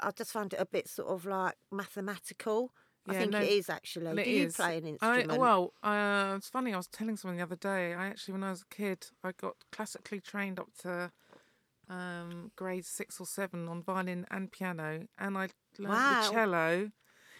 [0.00, 2.72] I just found it a bit sort of like mathematical.
[3.08, 4.18] I Yeah, think no, it is actually.
[4.18, 4.56] It do you is.
[4.56, 5.30] play an I, instrument?
[5.30, 6.74] well, uh, it's funny.
[6.74, 7.94] I was telling someone the other day.
[7.94, 11.12] I actually, when I was a kid, I got classically trained up to
[11.88, 16.22] um, grade six or seven on violin and piano, and I learned Wow.
[16.24, 16.90] the cello.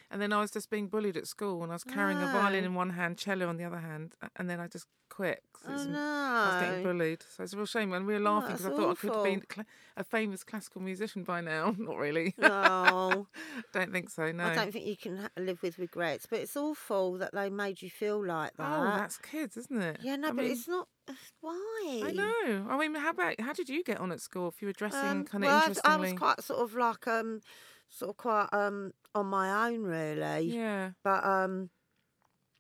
[0.09, 2.63] And then I was just being bullied at school, and I was carrying a violin
[2.65, 5.99] in one hand, cello on the other hand, and then I just 'cause oh, no.
[5.99, 7.93] I was getting bullied, so it's a real shame.
[7.93, 9.47] And we were laughing because I that's thought I could have been awful.
[9.49, 11.75] cla a famous classical musician by now.
[11.79, 12.35] Not really.
[12.39, 13.27] No.
[13.73, 14.31] Don't think so.
[14.33, 14.45] No.
[14.45, 17.81] I don't think you can ha- live with regrets, but it's awful that they made
[17.83, 18.79] you feel like that.
[18.79, 19.99] Oh, that's kids, isn't it?
[20.03, 20.89] yeah, no, I but mean, it's not.
[21.09, 22.03] uh, Why?
[22.05, 22.67] I know.
[22.69, 24.49] I mean, how about how did you get on at school?
[24.49, 26.61] If you were dressing Um, kind of well, I was- interestingly, I was quite sort
[26.61, 27.41] of like um,
[27.89, 30.43] sort of quite um on my own really.
[30.55, 30.91] yeah.
[31.03, 31.71] But um,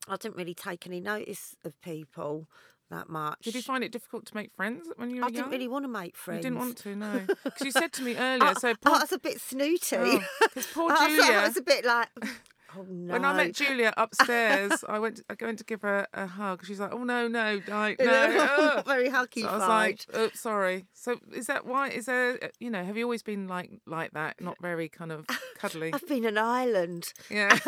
[0.08, 2.48] I didn't really take any notice of people
[2.90, 3.40] that much.
[3.42, 5.34] Did you find it difficult to make friends when you were I young?
[5.34, 6.38] didn't really want to make friends.
[6.44, 7.22] You didn't want to, no.
[7.44, 8.44] Because you said to me earlier.
[8.50, 10.20] I, so I was a bit snooty.
[10.40, 11.40] because poor I was- I Julia.
[11.42, 12.08] was a bit like,
[12.76, 13.12] oh no.
[13.14, 15.20] When I met Julia upstairs, I went.
[15.28, 16.64] I go in to give her a hug.
[16.64, 19.42] She's like, "Oh no, no, know, no." ugh." very huggy.
[19.42, 20.86] So I was like, oh, sorry.
[20.92, 21.88] So is that why?
[21.88, 24.40] Is there, uh, you know, have you always been like like that?
[24.40, 25.26] Not very kind of
[25.58, 25.92] cuddly.
[25.92, 27.12] I've been an island.
[27.30, 27.58] Yeah.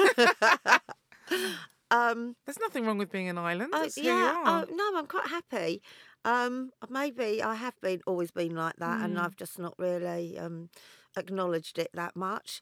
[1.90, 3.72] Um, There's nothing wrong with being an island.
[3.72, 4.64] That's who yeah, you are.
[4.68, 5.83] oh, no, I'm quite happy.
[6.24, 9.05] Um, maybe I have been always been like that, Mm.
[9.05, 10.68] and I've just not really um,
[11.16, 12.61] acknowledged it that much.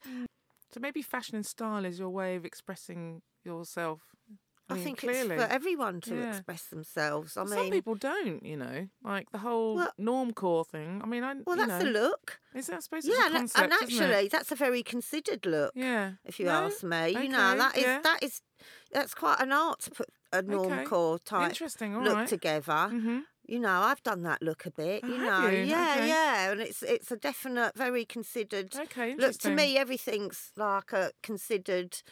[0.73, 4.01] So maybe fashion and style is your way of expressing yourself.
[4.69, 5.37] I, I, think clearly.
[5.37, 6.31] it's for everyone to Yeah.
[6.31, 7.37] express themselves.
[7.37, 11.01] I Some mean, people don't, you know, like the whole Well- normcore thing.
[11.03, 12.41] I mean, I well, that's know, the look.
[12.55, 15.73] Is that I suppose Yeah, a concept, and actually, that's a very considered look.
[15.75, 16.13] yeah.
[16.25, 16.67] If you No?
[16.67, 18.01] ask me, you know that is yeah.
[18.03, 18.41] that is
[18.91, 21.95] that's quite an art to put a normcore type Interesting.
[21.95, 22.29] All look right.
[22.29, 22.73] together.
[22.73, 23.21] Mm-hmm.
[23.49, 25.03] You know, I've done that look a bit.
[25.05, 25.63] Oh, you know, you?
[25.65, 26.09] yeah, Okay.
[26.09, 29.15] yeah, and it's it's a definite, very considered Okay.
[29.15, 29.39] look.
[29.39, 32.03] To me, everything's like a considered.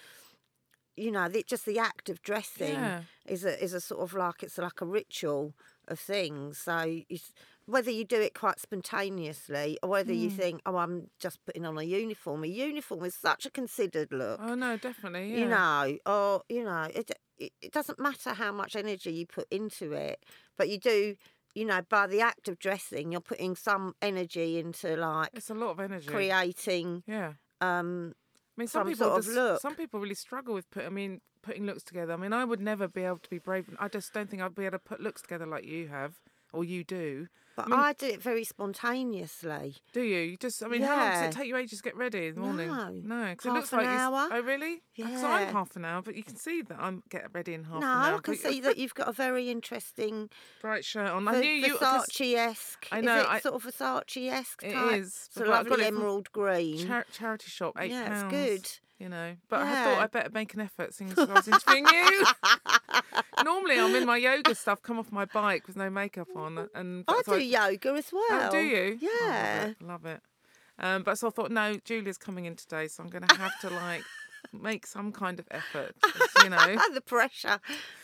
[0.96, 3.02] You know, the, just the act of dressing Yeah.
[3.26, 5.54] is a is a sort of like it's like a ritual
[5.88, 6.58] of things.
[6.58, 7.32] So it's,
[7.66, 10.36] whether you do it quite spontaneously or whether you Mm.
[10.36, 12.44] think, oh, I'm just putting on a uniform.
[12.44, 15.32] A uniform is such a considered look Oh no, definitely.
[15.32, 15.40] Yeah.
[15.40, 19.48] you know, or you know, it, it it doesn't matter how much energy you put
[19.50, 20.24] into it,
[20.56, 21.16] but you do,
[21.54, 25.54] you know, by the act of dressing, you're putting some energy into like It's a
[25.54, 26.06] lot of energy.
[26.08, 27.02] creating.
[27.06, 27.32] Yeah.
[27.60, 28.14] Um,
[28.56, 29.60] mean, some, some people sort of just, look.
[29.60, 30.84] some people really struggle with put.
[30.84, 32.12] I mean, putting looks together.
[32.12, 33.68] I mean, I would never be able to be brave.
[33.78, 36.14] I just don't think I'd be able to put looks together like you have
[36.52, 37.28] or you do.
[37.56, 39.76] But mean- I do it very spontaneously.
[39.92, 40.18] Do you?
[40.20, 40.62] You just.
[40.62, 42.68] I mean, how long does it take you ages to get ready in the morning?
[42.68, 42.90] No.
[42.90, 44.28] No, 'cause it looks an like hour.
[44.32, 44.82] Oh, really?
[44.96, 45.52] Because I'm Yeah.
[45.52, 47.96] half an hour, but you can see that I'm get ready in half no, an
[47.98, 48.10] hour.
[48.12, 51.26] No, I can see that you've got a very interesting bright shirt on.
[51.28, 51.76] I knew you.
[51.78, 52.86] Versace-esque.
[52.92, 55.00] I Is know, it I- sort of Versace-esque It type?
[55.00, 56.86] is, Sort of I've got the it emerald green.
[56.86, 58.32] Char- charity shop, eight yeah, pounds.
[58.34, 58.78] it's good.
[59.04, 62.24] You know, but I thought I'd better make an effort since I was interviewing you.
[63.44, 67.04] Normally, I'm in my yoga stuff, come off my bike with no makeup on, and
[67.06, 68.48] I do yoga as well.
[68.48, 68.98] Oh, do you?
[69.02, 69.64] Oh, love Yeah.
[69.66, 70.20] it, love it.
[70.78, 73.52] Um, but so I thought, no, Julia's coming in today, so I'm going to have
[73.60, 74.04] to like
[74.52, 75.94] make some kind of effort,
[76.42, 76.76] you know.
[76.94, 77.60] the pressure.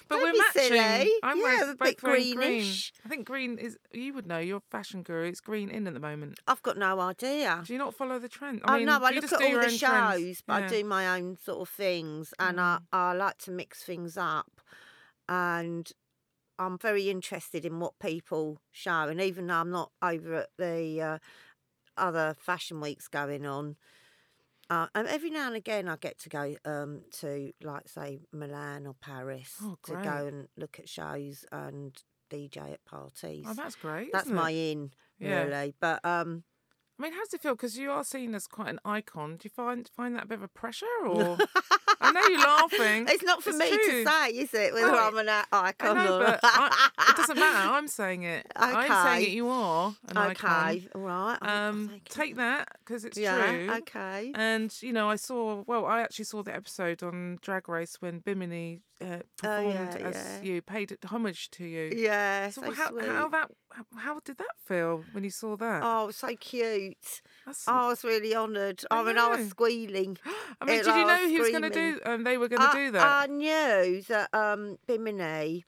[0.09, 0.63] But Don't we're matching.
[0.77, 1.13] silly.
[1.23, 2.37] I'm yeah, wearing a bit wearing green.
[2.37, 2.93] greenish.
[3.05, 3.77] I think green is.
[3.93, 4.39] You would know.
[4.39, 5.29] You're a fashion guru.
[5.29, 6.39] It's green in at the moment.
[6.47, 7.63] I've got no idea.
[7.65, 8.63] Do you not follow the trend?
[8.65, 8.99] I mean, know.
[9.03, 9.79] I look at all the own trends.
[9.79, 10.67] shows, but I Yeah.
[10.67, 10.71] Mm.
[10.71, 14.61] do my own sort of things, and I, I like to mix things up.
[15.29, 15.91] And
[16.59, 21.01] I'm very interested in what people show, and even though I'm not over at the
[21.01, 21.19] uh,
[21.97, 23.77] other fashion weeks going on,
[24.71, 28.87] uh, and every now and again I get to go um, to, like, say, Milan
[28.87, 31.93] or Paris Oh, to go and look at shows and
[32.31, 33.47] DJ at parties.
[33.49, 34.13] Oh, that's great.
[34.13, 34.73] That's my It?
[34.73, 35.43] in, Yeah.
[35.43, 35.75] really.
[35.81, 36.45] But um,
[37.01, 37.55] I mean, how does it feel?
[37.55, 39.37] Because you are seen as quite an icon.
[39.37, 41.39] Do you find find that a bit of a pressure, or
[41.99, 43.07] I know you're laughing.
[43.09, 44.05] It's not for It's me true.
[44.05, 44.75] to say, is it?
[44.75, 47.71] Whether I'm an i- I icon know, or but I, it doesn't matter.
[47.73, 48.47] I'm saying it.
[48.55, 49.33] I'm saying it.
[49.33, 50.69] You are an icon.
[50.69, 51.39] Okay, all right.
[51.41, 53.71] Um, take that because it's yeah, true.
[53.79, 54.33] okay.
[54.35, 55.65] And you know, I saw.
[55.67, 60.07] Well, I actually saw the episode on Drag Race when Bimini uh, Oh, performed yeah,
[60.09, 60.43] as yeah.
[60.43, 61.93] you, paid homage to you.
[61.97, 63.05] Yeah, So so how sweet.
[63.07, 63.51] how that
[63.97, 65.83] how, did that feel when you saw that?
[65.85, 67.23] Oh, so cute.
[67.47, 68.83] That's, I was really honoured.
[68.91, 70.19] I, I mean, I was squealing.
[70.61, 72.01] I mean, did you know he was going to do?
[72.05, 73.03] Um, they were going to do that.
[73.23, 75.65] I knew that um, Bimini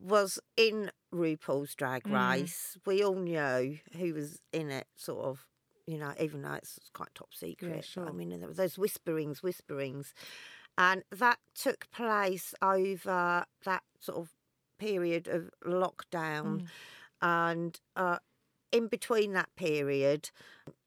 [0.00, 2.30] was in RuPaul's Drag Mm.
[2.40, 2.76] Race.
[2.86, 5.46] We all knew who was in it, sort of.
[5.84, 7.74] You know, even though it's quite top secret.
[7.74, 8.08] but sure.
[8.08, 10.14] I mean, there were those whisperings, whisperings,
[10.78, 14.30] and that took place over that sort of
[14.78, 16.66] period of lockdown, Mm.
[17.20, 18.18] and uh,
[18.72, 20.30] in between that period,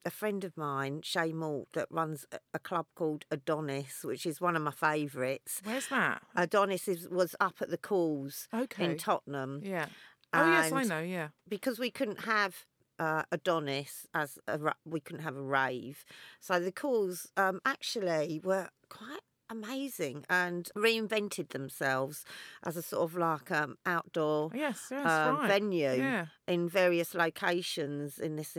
[0.03, 4.55] a friend of mine, Shay Malt, that runs a- club called Adonis, which is one
[4.55, 5.61] of my favourites.
[5.63, 6.23] Where's that?
[6.35, 8.85] Adonis is, was up at the Cause Okay.
[8.85, 9.87] in Tottenham Yeah.
[10.33, 10.99] Oh yes, I know.
[11.01, 11.29] Yeah.
[11.47, 12.65] because we couldn't have
[12.99, 16.03] uh, Adonis as a we couldn't have a rave.
[16.41, 22.25] So the Cause um, actually were quite amazing and reinvented themselves
[22.63, 24.87] as a sort of like um, outdoor Yes.
[24.91, 25.05] Yes.
[25.05, 25.47] um, right.
[25.47, 26.25] venue Yeah.
[26.47, 28.57] in various locations in this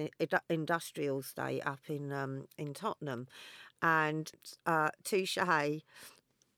[0.49, 3.27] industrial state up in um, in Tottenham,
[3.83, 4.31] and
[4.65, 5.39] uh, Touche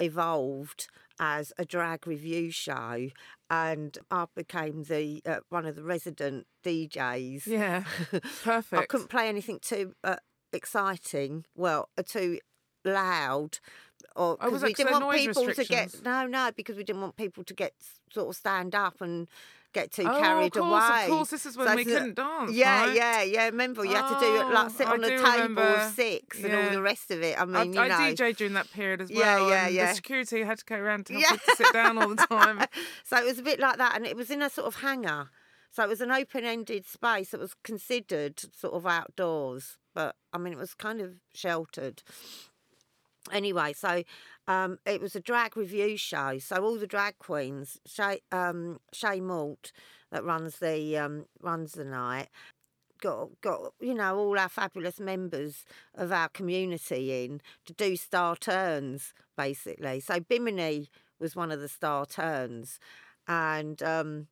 [0.00, 0.88] evolved
[1.20, 3.08] as a drag review show,
[3.50, 7.46] and I became the uh, one of the resident DJs.
[7.46, 7.84] Yeah.
[8.44, 8.82] Perfect.
[8.82, 10.16] I couldn't play anything too uh,
[10.52, 12.38] exciting, well, uh, too
[12.84, 13.58] loud,
[14.18, 17.16] or Oh, because we didn't want people to get no, no, because we didn't want
[17.16, 17.72] people to get
[18.12, 19.28] sort of stand up and
[19.74, 21.02] get too oh, carried of course, away.
[21.04, 22.52] Of course, this is when So we couldn't dance.
[22.52, 22.96] Yeah, right?
[22.96, 23.44] yeah, yeah.
[23.46, 25.62] Remember, you had to do it oh, like Oh, sit on a table remember.
[25.62, 27.38] of six and all the rest of it.
[27.40, 28.14] I mean, I, you I know.
[28.14, 29.18] DJ'd during that period as well.
[29.20, 29.88] Yeah, yeah, and yeah.
[29.90, 31.36] The security had to go around to help Yeah.
[31.36, 32.64] to sit down all the time.
[33.04, 35.30] so it was a bit like that, and it was in a sort of hangar.
[35.70, 40.54] So it was an open-ended space that was considered sort of outdoors, but I mean,
[40.54, 42.02] it was kind of sheltered.
[43.32, 44.02] Anyway, so
[44.46, 46.38] um, it was a drag review show.
[46.38, 49.72] So all the drag queens, Shay, um, Shay Malt,
[50.10, 52.28] that runs the um, runs the night,
[53.00, 55.64] got got you know all our fabulous members
[55.94, 60.00] of our community in to do star turns basically.
[60.00, 60.88] So Bimini
[61.18, 62.78] was one of the star turns,
[63.26, 64.28] and um,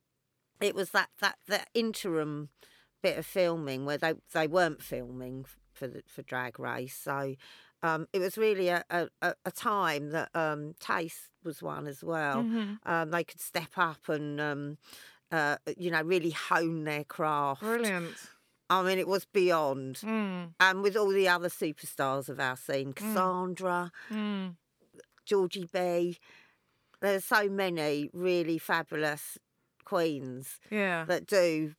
[0.61, 2.50] it was that that that interim
[3.02, 6.96] bit of filming where they they weren't filming for the for Drag Race.
[6.96, 7.37] So
[7.87, 9.09] um, it was really a, a,
[9.44, 12.42] a time that um, taste was one as well.
[12.42, 12.75] Mm-hmm.
[12.90, 14.79] Um, they could step up and, um,
[15.31, 17.61] uh, you know, really hone their craft.
[17.62, 18.14] Brilliant.
[18.68, 19.96] I mean, it was beyond.
[19.96, 20.55] Mm.
[20.59, 24.57] And with all the other superstars of our scene, Cassandra, Mm.
[25.25, 26.18] Georgie B,
[27.01, 29.38] there's so many really fabulous
[29.85, 31.05] queens Yeah.
[31.05, 31.75] that do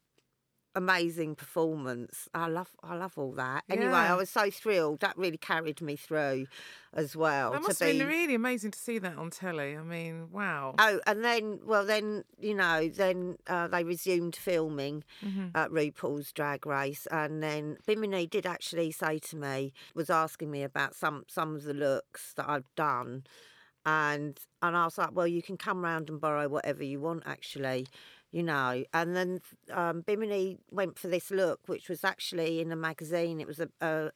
[0.78, 2.30] amazing performance.
[2.34, 3.64] I love I love all that.
[3.70, 4.14] Anyway, Yeah.
[4.14, 5.00] I was so thrilled.
[5.02, 6.46] That really carried me through
[6.94, 7.52] as well.
[7.52, 9.76] That to must have be been really amazing to see that on telly.
[9.76, 10.76] I mean, wow.
[10.80, 15.48] Oh, and then, well, then you know, then uh, they resumed filming Mm-hmm.
[15.56, 20.62] at RuPaul's Drag Race, and then Bimini did actually say to me, was asking me
[20.64, 23.24] about some some of the looks that I've done,
[23.86, 27.24] and and I was like, well, you can come round and borrow whatever you want,
[27.26, 27.88] actually,
[28.32, 28.84] you know.
[28.94, 29.40] And then
[29.72, 33.40] um, Bimini went for this look, which was actually in a magazine.
[33.40, 34.10] It was a a,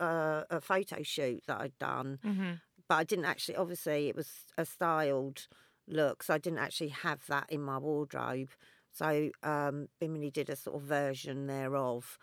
[0.00, 2.52] a, a photo shoot that I'd done Mm-hmm.
[2.88, 3.56] but I didn't actually.
[3.56, 5.46] Obviously, it was a styled
[5.88, 8.50] look, so I didn't actually have that in my wardrobe.
[8.92, 12.18] So um, Bimini did a sort of version thereof.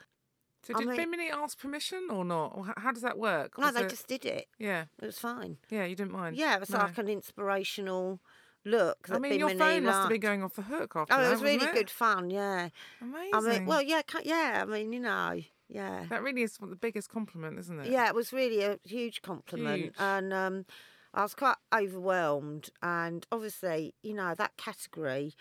[0.63, 2.51] So I did mean- Bimini ask permission or not?
[2.55, 3.57] Or how does that work?
[3.57, 4.47] No, they it- just did it.
[4.59, 4.85] Yeah.
[5.01, 5.57] It was fine.
[5.69, 6.35] Yeah, you didn't mind.
[6.35, 6.79] Yeah, it was No.
[6.79, 8.19] like an inspirational
[8.67, 9.07] look.
[9.11, 11.27] I mean, your phone must have been going off the hook after Oh, that.
[11.27, 12.29] it was really wasn't good fun.
[12.29, 12.69] Yeah.
[13.01, 13.31] Amazing.
[13.33, 14.63] I mean, well, yeah, yeah.
[14.63, 16.05] I mean, you know, yeah.
[16.09, 17.91] that really is the biggest compliment, isn't it?
[17.91, 19.93] Yeah, it was really a huge compliment, Huge.
[19.99, 20.65] and um,
[21.13, 22.69] I was quite overwhelmed.
[22.81, 25.33] And obviously, you know, that category,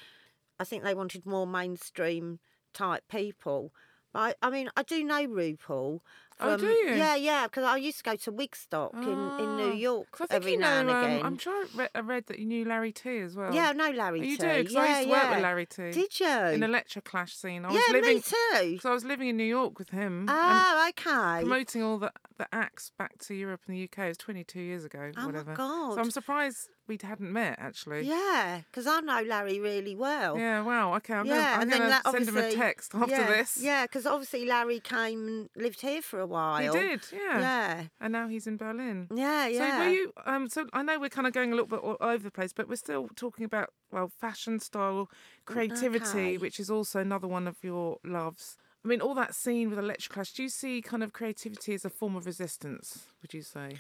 [0.58, 2.38] I think they wanted more mainstream
[2.72, 3.72] type people.
[4.12, 6.00] But I, I mean, I do know RuPaul.
[6.38, 6.94] Oh, do you?
[6.94, 10.32] Yeah, yeah, because I used to go to Wigstock in, in New York I think
[10.32, 11.20] every now know, and um, again.
[11.24, 13.54] I'm sure I read, I read that you knew Larry Tee as well.
[13.54, 14.42] yeah, I know Larry Oh, you T.
[14.42, 15.90] do, because yeah, I used to work with Larry Tee.
[15.92, 16.26] Did you?
[16.28, 17.64] In the electroclash scene.
[17.64, 18.70] I was yeah, living, me too.
[18.72, 20.26] Because I was living in New York with him.
[20.28, 21.40] Oh, okay.
[21.40, 23.98] promoting all the, the acts back to Europe and the UK.
[24.06, 25.54] It was 22 years ago, Oh my whatever.
[25.54, 25.94] God.
[25.94, 28.02] So I'm surprised we hadn't met, actually.
[28.02, 30.38] Yeah, because I know Larry really well.
[30.38, 30.94] Yeah, wow.
[30.96, 33.58] Okay, I'm yeah, and to then that send him a text after yeah, this.
[33.60, 36.60] Yeah, because obviously Larry came and lived here for a while.
[36.60, 37.40] He did, yeah.
[37.40, 39.08] Yeah, And now he's in Berlin.
[39.14, 39.78] yeah, yeah.
[39.78, 40.12] So were you?
[40.26, 42.52] Um, so I know we're kind of going a little bit all over the place,
[42.52, 45.08] but we're still talking about well, fashion, style,
[45.44, 46.38] creativity, Okay.
[46.38, 48.56] which is also another one of your loves.
[48.84, 50.34] I mean, all that scene with Electroclash.
[50.34, 53.06] Do you see kind of creativity as a form of resistance?
[53.22, 53.78] Would you say,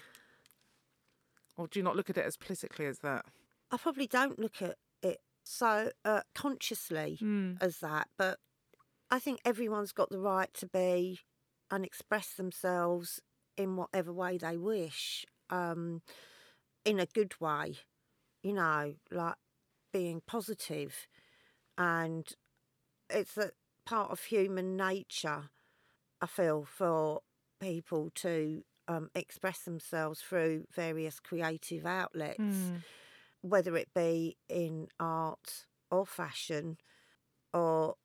[1.56, 3.24] or do you not look at it as politically as that?
[3.70, 7.58] I probably don't look at it so uh, consciously Mm.
[7.60, 8.38] as that, but
[9.10, 11.20] I think everyone's got the right to be
[11.70, 13.20] and express themselves
[13.56, 16.02] in whatever way they wish, um,
[16.84, 17.76] in a good way,
[18.42, 19.36] you know, like
[19.92, 21.06] being positive.
[21.78, 22.34] and
[23.10, 23.50] it's a
[23.86, 25.50] part of human nature.
[26.20, 27.20] I feel for
[27.60, 32.82] people to um, express themselves through various creative outlets Mm.
[33.42, 36.78] whether it be in art or fashion
[37.54, 37.96] or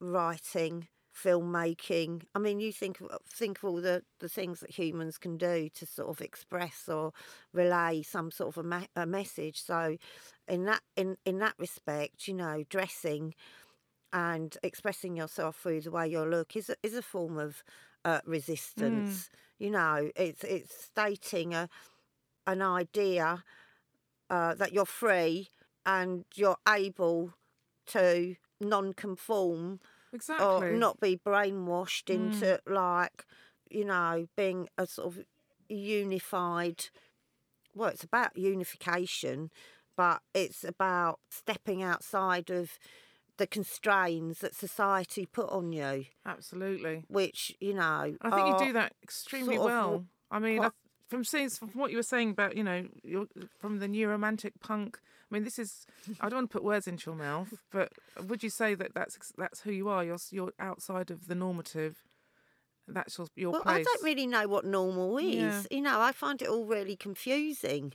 [0.00, 2.22] writing, filmmaking.
[2.34, 5.68] I mean, you think of, think of all the, the things that humans can do
[5.74, 7.12] to sort of express or
[7.52, 9.62] relay some sort of a, ma- a message.
[9.62, 9.96] So,
[10.48, 13.34] in that in in that respect, you know, dressing
[14.12, 17.62] and expressing yourself through the way you look is a, is a form of
[18.04, 19.28] uh, resistance.
[19.58, 21.68] You know, it's it's stating a
[22.46, 23.44] an idea
[24.30, 25.48] uh, that you're free
[25.86, 27.34] and you're able
[27.86, 29.80] to non-conform
[30.14, 30.68] Exactly.
[30.68, 32.72] or not be brainwashed into mm.
[32.72, 33.26] like
[33.68, 35.24] you know being a sort of
[35.68, 36.84] unified
[37.74, 39.50] well it's about unification
[39.96, 42.78] but it's about stepping outside of
[43.36, 47.04] the constraints that society put on you Absolutely.
[47.08, 50.04] which you know I think you do that extremely sort of well.
[50.30, 50.72] I mean, quite-
[51.08, 52.86] from seeing from what you were saying about you know
[53.58, 55.00] from the new romantic punk.
[55.30, 55.86] I mean, this is
[56.20, 57.92] I don't want to put words into your mouth, but
[58.28, 60.04] would you say that that's that's who you are?
[60.04, 62.04] You're you're outside of the normative.
[62.86, 63.86] That's your your Well, place.
[63.86, 65.34] I don't really know what normal is.
[65.34, 65.62] Yeah.
[65.70, 67.94] You know, I find it all really confusing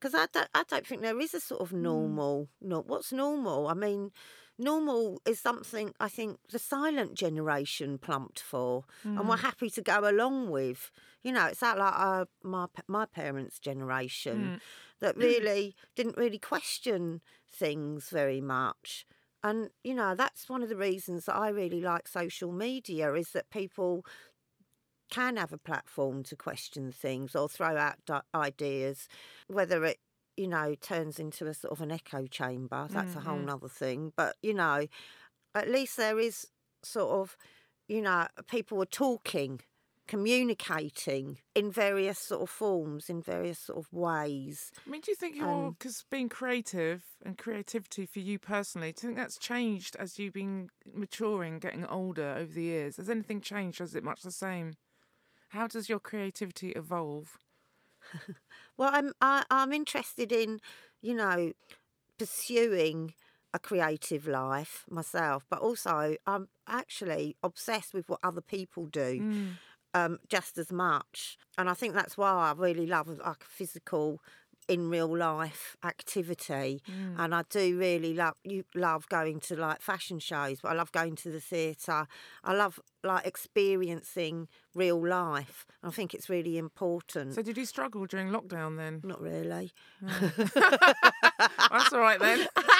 [0.00, 1.82] because I don't, I don't think there is a sort of Hmm.
[1.82, 2.48] normal.
[2.60, 3.66] No, what's normal?
[3.68, 4.12] I mean,
[4.58, 9.28] normal is something I think the silent generation plumped for and Hmm.
[9.28, 10.90] were happy to go along with.
[11.22, 14.58] You know, it's that like uh, my my parents' generation Hmm.
[15.00, 19.06] that really didn't really question things very much.
[19.42, 23.32] And you know, that's one of the reasons that I really like social media is
[23.32, 24.04] that people
[25.10, 29.08] can have a platform to question things or throw out di- ideas,
[29.46, 29.98] whether it
[30.36, 32.88] you know turns into a sort of an echo chamber.
[32.92, 34.12] That's a whole nother thing.
[34.16, 34.86] But you know,
[35.54, 36.48] at least there is
[36.84, 37.36] sort of
[37.88, 39.60] you know people were talking
[40.08, 44.72] communicating in various sort of forms, in various sort of ways.
[44.84, 48.92] I mean, do you think you're Um, because being creative and creativity for you personally,
[48.92, 52.96] do you think that's changed as you've been maturing, getting older over the years?
[52.96, 54.74] Has anything changed, or is it much the same?
[55.50, 57.38] How does your creativity evolve?
[58.76, 60.60] Well, I'm I, I'm interested in,
[61.02, 61.52] you know,
[62.18, 63.14] pursuing
[63.54, 69.20] a creative life myself, but also I'm actually obsessed with what other people do.
[69.20, 69.48] Mm.
[69.94, 71.36] Um, just as much.
[71.56, 74.20] And I think that's why I really love like physical,
[74.68, 76.82] in real life activity.
[76.88, 77.14] Mm.
[77.18, 80.92] And I do really love you love going to like fashion shows, but I love
[80.92, 82.06] going to the theatre.
[82.44, 85.66] I love like experiencing real life.
[85.82, 87.34] I think it's really important.
[87.34, 89.00] So, did you struggle during lockdown then?
[89.02, 89.72] Not really.
[90.02, 92.46] That's all right then.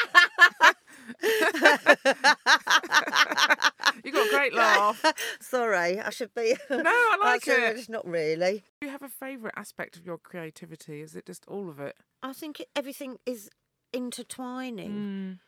[4.04, 5.04] you got a great laugh.
[5.40, 6.54] Sorry, I should be.
[6.70, 7.76] No, I like it.
[7.76, 8.64] It's not really.
[8.80, 11.00] Do you have a favourite aspect of your creativity?
[11.00, 11.96] Is it just all of it?
[12.22, 13.50] I think it, everything is
[13.92, 14.90] intertwining.
[14.90, 15.38] Mm.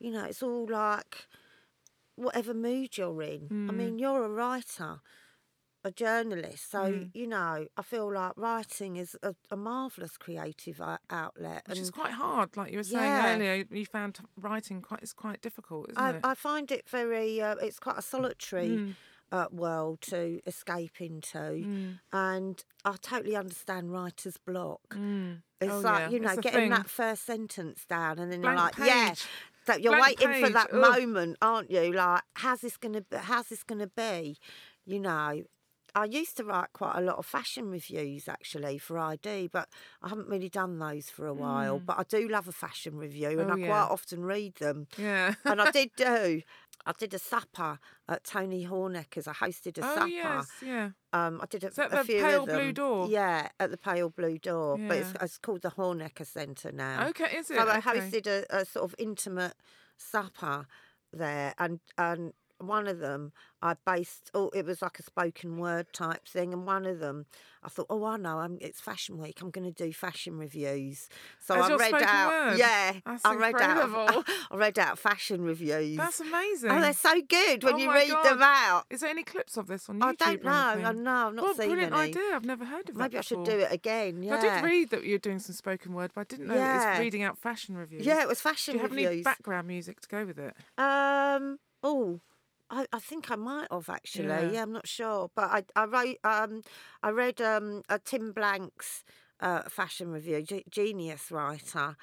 [0.00, 1.26] You know, it's all like
[2.16, 3.48] whatever mood you're in.
[3.50, 3.76] I Mm.
[3.76, 5.00] mean, you're a writer,
[5.82, 7.10] a journalist, so Mm.
[7.14, 11.62] you know, I feel like writing is a, a marvelous creative outlet.
[11.68, 13.34] Which is quite hard, like you were saying Yeah.
[13.34, 13.64] earlier.
[13.70, 16.20] You found writing quite is quite difficult, isn't I, it?
[16.24, 17.40] I find it very.
[17.40, 18.96] Uh, it's quite a solitary Mm.
[19.32, 22.00] uh, world to escape into, Mm.
[22.12, 24.80] and I totally understand writer's block.
[24.90, 25.42] Mm.
[25.60, 28.56] It's Oh, like yeah, you know, a getting that first sentence down, and then Blank
[28.76, 29.26] you're like, yeah, page.
[29.66, 30.80] that you're Blank waiting for that ugh.
[30.98, 31.92] moment, aren't you?
[31.92, 33.16] Like, how's this gonna be?
[33.16, 34.36] How's this gonna be?
[34.84, 35.44] You know,
[35.94, 39.68] I used to write quite a lot of fashion reviews actually for i-D, but
[40.02, 41.78] I haven't really done those for a while.
[41.78, 43.50] But I do love a fashion review, and Mm.
[43.50, 43.66] Oh, I yeah.
[43.66, 44.86] quite often read them.
[44.98, 45.34] Yeah.
[45.44, 46.42] and I did do.
[46.86, 47.78] I did a supper
[48.08, 49.28] at Tony Hornecker's.
[49.28, 50.08] I hosted a oh supper.
[50.08, 50.90] yes, yeah.
[51.12, 52.72] Um, I did a, Is that a the few Pale of Blue them.
[52.74, 53.08] Door?
[53.08, 54.78] Yeah, at the Pale Blue Door.
[54.88, 57.08] But it's, it's called the Hornecker Centre now.
[57.08, 57.56] Okay, is it?
[57.58, 59.54] So I hosted a, a sort of intimate
[59.98, 60.66] supper
[61.12, 63.32] there, and and one of them
[63.62, 64.30] I based.
[64.34, 67.26] Oh, it was like a spoken word type thing, and one of them
[67.62, 69.38] I thought, oh, I know, I'm, it's Fashion Week.
[69.42, 71.10] I'm going to do fashion reviews.
[71.40, 72.30] So As I read out.
[72.30, 72.58] word?
[72.58, 73.98] Yeah, That's I read incredible.
[74.08, 74.24] out.
[74.50, 75.98] I read out fashion reviews.
[75.98, 76.70] That's amazing.
[76.70, 78.86] Oh, they're so good when Oh you read them out.
[78.88, 80.50] Is there any clips of this on YouTube I don't know.
[80.50, 81.28] I know.
[81.28, 82.02] I've not What seen brilliant any.
[82.08, 82.22] idea!
[82.34, 83.02] I've never heard of that.
[83.02, 84.22] Maybe I should do it again.
[84.22, 84.36] Yeah.
[84.36, 86.92] I did read that you're doing some spoken word, but I didn't know that Yeah.
[86.92, 88.06] it's reading out fashion reviews.
[88.06, 90.54] Yeah, it was fashion Do you have any background music to go with it?
[90.78, 91.58] Um.
[91.82, 92.20] Oh,
[92.70, 94.26] I, I think I might have actually.
[94.28, 94.50] Yeah.
[94.50, 94.62] Yeah.
[94.62, 96.62] I'm not sure, but I I wrote um
[97.02, 99.04] I read um a Tim Blank's
[99.40, 101.96] uh, fashion review, G- genius writer.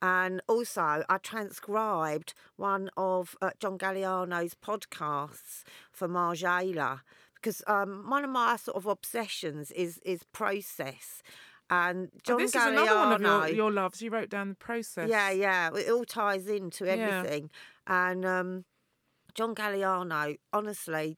[0.00, 7.00] And also, I transcribed one of uh, John Galliano's podcasts for Margiela
[7.34, 11.22] because um, one of my sort of obsessions is is process.
[11.70, 14.00] And John oh, this Galliano, is another one of your, your loves.
[14.00, 15.10] You wrote down the process.
[15.10, 15.70] yeah, yeah.
[15.74, 16.92] It all ties into Yeah.
[16.92, 17.50] everything.
[17.86, 18.64] And um,
[19.38, 21.16] John Galliano, honestly,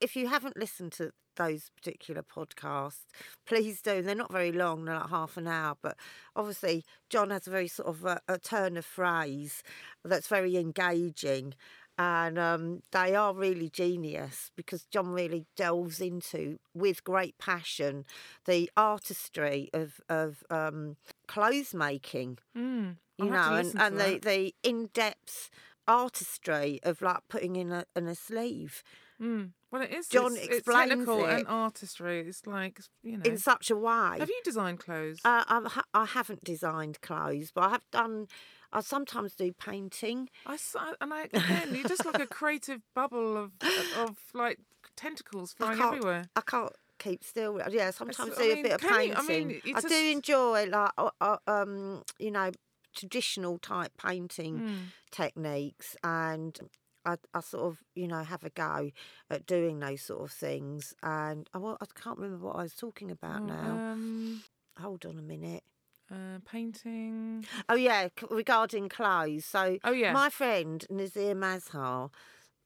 [0.00, 3.04] if you haven't listened to those particular podcasts,
[3.46, 4.00] please do.
[4.00, 5.76] They're not very long, they're like half an hour.
[5.82, 5.98] But
[6.34, 9.62] obviously, John has a very sort of a, a turn of phrase
[10.02, 11.52] that's very engaging.
[11.98, 18.06] And um, they are really genius because John really delves into, with great passion,
[18.46, 20.96] the artistry of of um,
[21.28, 25.50] clothes making Mm, you know, and, and the, the in depth
[25.88, 28.82] artistry of like putting in a in a sleeve
[29.20, 29.52] Mm.
[29.70, 30.08] Well, it is.
[30.08, 31.30] John it's, it's explains technical it.
[31.38, 32.20] and artistry.
[32.20, 33.22] It's like you know.
[33.24, 34.16] in such a way.
[34.18, 35.20] Have you designed clothes?
[35.24, 38.26] Uh, I've, I haven't designed clothes, but I have done.
[38.72, 40.28] I sometimes do painting.
[40.44, 40.58] I
[41.00, 43.52] and I again, you're just like a creative bubble of
[43.98, 44.58] of like
[44.96, 46.26] tentacles flying can't, everywhere.
[46.36, 47.60] I can't keep still.
[47.70, 49.16] Yeah, sometimes I do mean, a bit of can you- painting.
[49.16, 52.50] I I, mean, it's do enjoy like uh, um, you know
[52.96, 54.86] traditional type painting Mm.
[55.12, 56.58] techniques and
[57.04, 58.90] I, I sort of you know have a go
[59.30, 62.74] at doing those sort of things and I, wa- I can't remember what I was
[62.74, 64.42] talking about Oh, now Um,
[64.78, 65.62] hold on a minute
[66.10, 67.44] uh, painting.
[67.68, 70.12] oh yeah c- regarding clothes so Oh yeah.
[70.12, 72.10] my friend Nazir Mazhar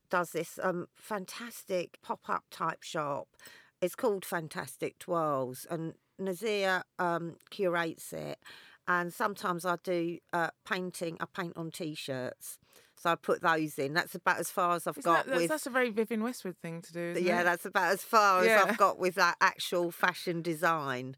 [0.09, 3.27] does this um fantastic pop-up type shop
[3.81, 8.37] it's called Fantastic Twirls and Nazir um curates it
[8.87, 12.57] and sometimes I do uh, painting I paint on t-shirts
[12.95, 15.41] so I put those in that's about as far as I've Isn't got that, that's,
[15.41, 16.99] with that's a very Vivienne Westwood thing to do.
[17.11, 17.43] Isn't yeah it?
[17.45, 21.15] that's about as far as I've got with that actual fashion design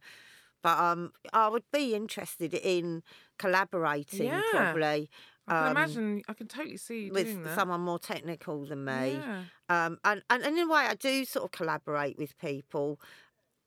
[0.62, 3.04] but um I would be interested in
[3.38, 4.42] collaborating Yeah.
[4.52, 5.10] probably
[5.48, 6.22] I can um, imagine.
[6.30, 7.56] I can totally see you with doing that.
[7.56, 9.20] someone more technical than me.
[9.22, 9.42] Yeah.
[9.68, 12.98] Um, and, and, and in a way, I do sort of collaborate with people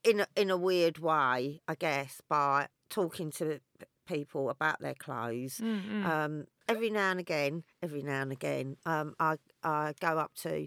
[0.03, 3.61] in a, in a weird way, I guess, by talking to
[4.07, 5.61] people about their clothes.
[5.63, 6.05] Mm, mm.
[6.07, 10.67] Um, every now and again, every now and again, um, I, I go up to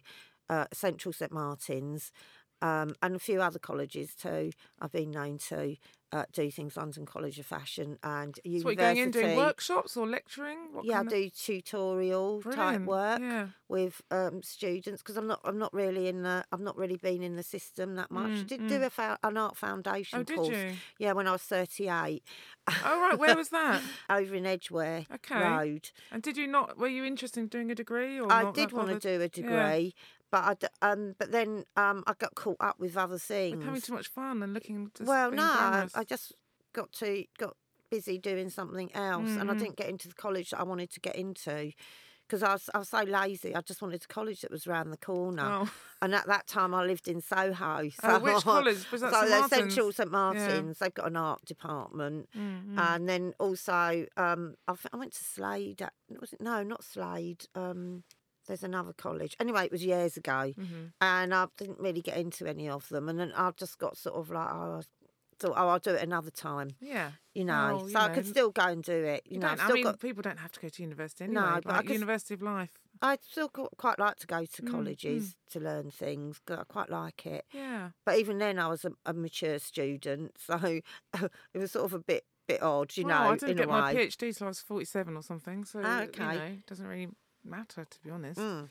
[0.49, 2.11] uh, Central St Martin's
[2.61, 4.51] um, and a few other colleges too.
[4.81, 5.75] I've been known to
[6.11, 8.69] uh, do things, London College of Fashion and so university.
[8.69, 10.57] you're going in doing workshops or lecturing?
[10.73, 13.47] What yeah, I kind of- do tutorial type work Yeah.
[13.67, 17.21] with um, students because I'm not I'm not really in the I've not really been
[17.21, 18.31] in the system that much.
[18.31, 20.49] I Mm, did do a an art foundation Oh, did course.
[20.49, 20.71] you?
[20.97, 22.23] Yeah, when I was 38,
[22.67, 23.17] Oh right.
[23.19, 23.81] Where was that?
[24.09, 25.39] over in Edgware Okay.
[25.39, 25.91] Road.
[26.11, 26.77] And did you not?
[26.77, 28.19] Were you interested in doing a degree?
[28.19, 29.93] Or I did want to do a degree,
[30.31, 33.57] but I um but then um I got caught up with other things.
[33.57, 34.91] Like having too much fun and looking.
[35.01, 35.95] Well, no, I, glamorous.
[35.95, 36.33] I just
[36.73, 37.55] got to got
[37.89, 39.59] busy doing something else, and I Mhm.
[39.59, 41.71] didn't get into the college that I wanted to get into.
[42.27, 44.93] Because I was, I was so lazy, I just wanted a college that was round
[44.93, 45.41] the corner.
[45.63, 45.71] Oh.
[45.99, 47.89] And at that time, I lived in Soho.
[47.89, 48.91] So Oh, which college?
[48.91, 49.49] Was that so St?
[49.49, 50.11] Central St Yeah.
[50.11, 50.77] Martin's.
[50.77, 52.79] They've got an art department, Mm, mm.
[52.95, 55.81] and then also um, I, I went to Slade.
[55.81, 57.47] at- Was it no, not Slade.
[57.55, 58.03] Um,
[58.49, 59.35] there's another college.
[59.39, 60.91] Anyway, it was years ago, Mhm.
[60.99, 63.07] and I didn't really get into any of them.
[63.07, 64.81] And then I just got sort of like, oh, I
[65.39, 66.71] thought, oh, I'll do it another time.
[66.81, 67.11] Yeah.
[67.33, 69.21] You know, Well, you so I could still go and do it.
[69.25, 69.99] You, You know, I mean, got.
[70.01, 71.61] people don't have to go to university No, anyway.
[71.63, 72.77] but I like could- University of Life.
[73.01, 76.39] I'd still quite like to go to Mm, colleges to learn things.
[76.45, 77.45] 'cause I quite like it.
[77.53, 77.91] Yeah.
[78.05, 80.81] But even then, I was a, a mature student, so
[81.53, 83.65] it was sort of a bit bit odd, you well, know, I didn't in get
[83.67, 83.93] a my.
[83.93, 85.63] PhD till I was forty-seven or something.
[85.65, 86.35] So you okay.
[86.35, 87.07] know, it doesn't really
[87.43, 88.39] matter to be honest.
[88.39, 88.69] Mm.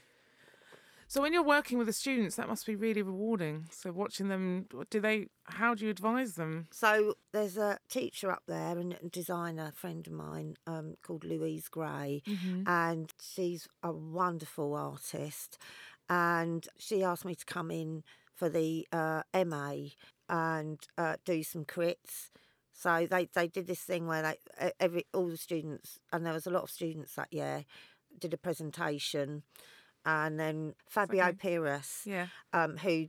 [1.11, 3.67] So when you're working with the students, that must be really rewarding.
[3.71, 5.29] So watching them, do they?
[5.45, 6.69] How do you advise them?
[6.71, 11.69] So there's a teacher up there and a designer friend of mine um, called Louise
[11.69, 12.23] Gray,
[12.67, 15.57] and she's a wonderful artist.
[16.11, 18.05] And she asked me to come in
[18.35, 19.73] for the uh, MA
[20.29, 22.31] and uh, do some crits.
[22.73, 26.47] So they, they did this thing where they every all the students and there was
[26.47, 27.65] a lot of students that year
[28.19, 29.43] did a presentation,
[30.05, 31.37] and then Fabio okay.
[31.37, 32.29] Piras Yeah.
[32.53, 33.09] um, who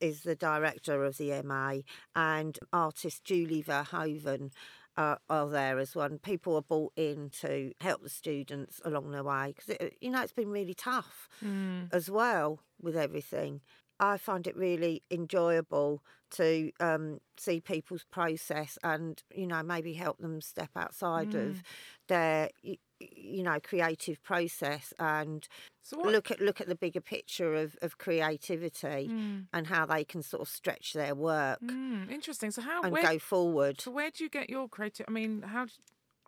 [0.00, 1.78] is the director of the MA,
[2.14, 4.50] and artist Julie Verhoeven
[4.96, 6.06] uh, are there as well.
[6.06, 10.22] And people are brought in to help the students along the way because, you know,
[10.22, 11.88] it's been really tough Mm.
[11.92, 13.60] as well with everything.
[14.00, 20.18] I find it really enjoyable to um, see people's process and, you know, maybe help
[20.18, 21.34] them step outside Mm.
[21.34, 21.62] of
[22.08, 25.48] their, you know, creative process and
[25.82, 29.48] So look at look at the bigger picture of, of creativity Mm.
[29.52, 32.50] and how they can sort of stretch their work Mm, interesting.
[32.50, 32.82] So how?
[32.82, 33.84] and Where, go forward.
[33.84, 35.06] so where do you get your creative?
[35.08, 35.66] I mean, how?
[35.66, 35.72] d-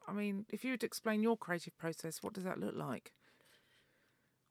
[0.07, 3.15] I mean, if you would explain your creative process, what does that look like?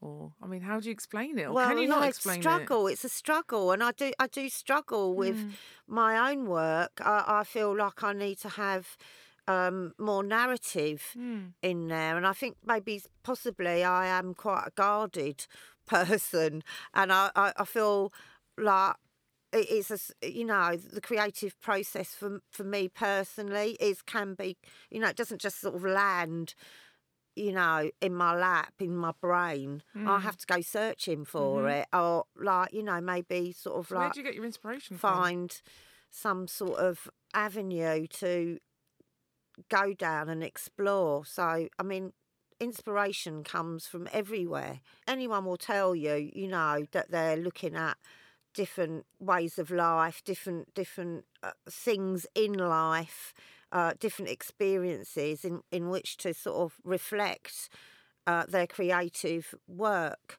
[0.01, 1.43] Or I mean, how do you explain it?
[1.47, 2.87] Or well, can you yeah, not it's explain struggle.
[2.87, 5.53] It's a struggle, and I do I do struggle with Mm.
[5.87, 7.01] my own work.
[7.03, 8.97] I, I feel like I need to have
[9.47, 11.03] um, more narrative?
[11.17, 11.53] Mm.
[11.61, 15.45] in there, and I think maybe possibly I am quite a guarded
[15.85, 18.13] person, and I I, I feel
[18.57, 18.95] like
[19.51, 24.57] it's a you know the creative process for for me personally is can be
[24.91, 26.53] you know it doesn't just sort of land
[27.39, 30.21] you know in my lap in my brain i Mm.
[30.21, 31.69] have to go searching for Mhm.
[31.69, 34.97] it or like you know maybe sort of So where do you get your inspiration
[34.97, 35.27] from?
[35.27, 35.61] find
[36.11, 38.59] some sort of avenue to
[39.69, 42.13] go down and explore so i mean
[42.59, 47.97] inspiration comes from everywhere anyone will tell you you know that they're looking at
[48.53, 53.33] different ways of life different different uh, things in life
[53.71, 57.69] uh, different experiences in, in which to sort of reflect
[58.27, 60.37] uh, their creative work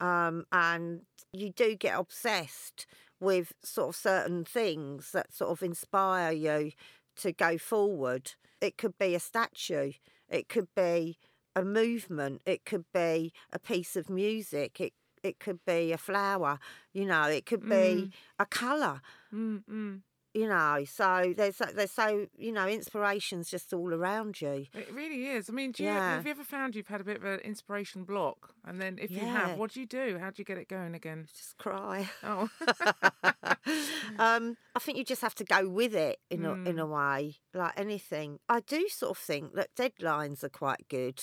[0.00, 1.02] um, and
[1.32, 2.86] you do get obsessed
[3.20, 6.72] with sort of certain things that sort of inspire you
[7.16, 8.32] to go forward.
[8.60, 9.92] It could be a statue,
[10.28, 11.18] it could be
[11.54, 16.58] a movement, it could be a piece of music, it it could be a flower,
[16.92, 18.08] you know, it could be
[18.38, 19.00] a colour,
[19.34, 20.02] Mm, mm.
[20.36, 20.84] You know.
[20.86, 24.66] So there's so- there's so you know inspiration's just all around you.
[24.74, 25.48] It really is.
[25.48, 26.16] I mean, do you, Yeah.
[26.16, 28.52] have you ever found you've had a bit of an inspiration block?
[28.64, 30.18] And then if you have, what do you do?
[30.20, 31.26] How do you get it going again?
[31.34, 32.08] Just cry.
[32.22, 32.48] Oh,
[34.18, 36.80] um, I think you just have to go with it in a, in Mm.
[36.80, 38.38] a way, like anything.
[38.48, 41.22] I do sort of think that deadlines are quite good,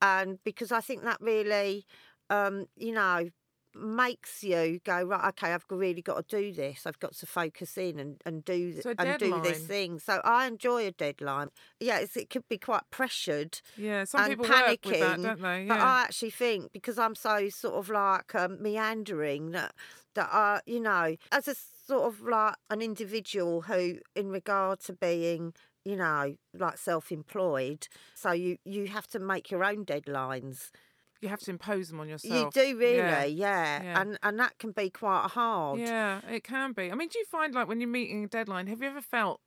[0.00, 1.86] and because I think that really,
[2.30, 3.30] um, you know,
[3.76, 5.28] makes you go right.
[5.28, 6.86] Okay, I've really got to do this.
[6.86, 9.98] I've got to focus in and and do th- So and do this thing.
[9.98, 11.50] So I enjoy a deadline.
[11.80, 14.66] Yeah, it's, it could be quite pressured Yeah, some and people panicking.
[14.66, 15.66] work with that, don't they?
[15.68, 19.74] But I actually think because I'm so sort of like um, meandering that
[20.14, 24.92] that I, you know, as a sort of like an individual who, in regard to
[24.94, 25.54] being,
[25.84, 30.70] you know, like self-employed, so you you have to make your own deadlines.
[31.20, 32.54] You have to impose them on yourself.
[32.54, 33.24] You do really, Yeah.
[33.24, 34.00] yeah, Yeah.
[34.00, 35.80] and and that can be quite hard.
[35.80, 36.90] Yeah, it can be.
[36.90, 39.40] I mean, do you find like when you're meeting a deadline, have you ever felt?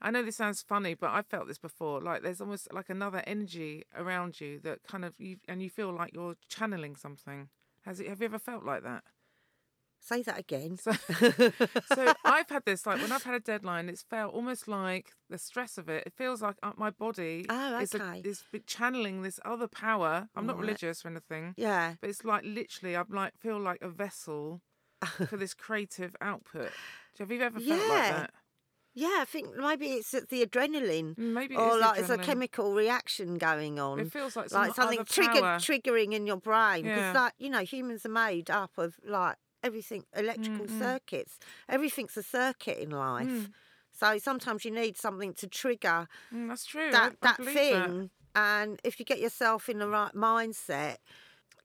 [0.00, 2.00] I know this sounds funny, but I've felt this before.
[2.00, 5.92] Like there's almost like another energy around you that kind of you and you feel
[5.92, 7.48] like you're channeling something.
[7.84, 8.08] Has it?
[8.08, 9.04] Have you ever felt like that?
[10.06, 10.76] Say that again.
[10.76, 10.92] So,
[11.94, 15.38] so I've had this like when I've had a deadline, it's felt almost like the
[15.38, 16.04] stress of it.
[16.06, 20.28] It feels like uh, my body Oh, is, a, is channeling this other power.
[20.36, 20.60] I'm not Right.
[20.66, 24.60] religious or anything, yeah, but it's like literally I'm like feel like a vessel
[25.28, 26.70] for this creative output.
[27.18, 28.30] Have you ever felt like that?
[28.94, 29.18] yeah.
[29.20, 34.00] I think maybe it's the adrenaline, Maybe or like it's a chemical reaction going on.
[34.00, 37.22] It feels like, some like something triggered, triggering in your brain because Yeah.
[37.22, 40.78] like you know humans are made up of like everything electrical Mm, mm.
[40.78, 41.38] circuits
[41.68, 43.54] everything's a circuit in life Mm.
[43.92, 46.90] so sometimes you need something to trigger Mm, that's true.
[46.92, 50.98] That I that believe thing and if you get yourself in the right mindset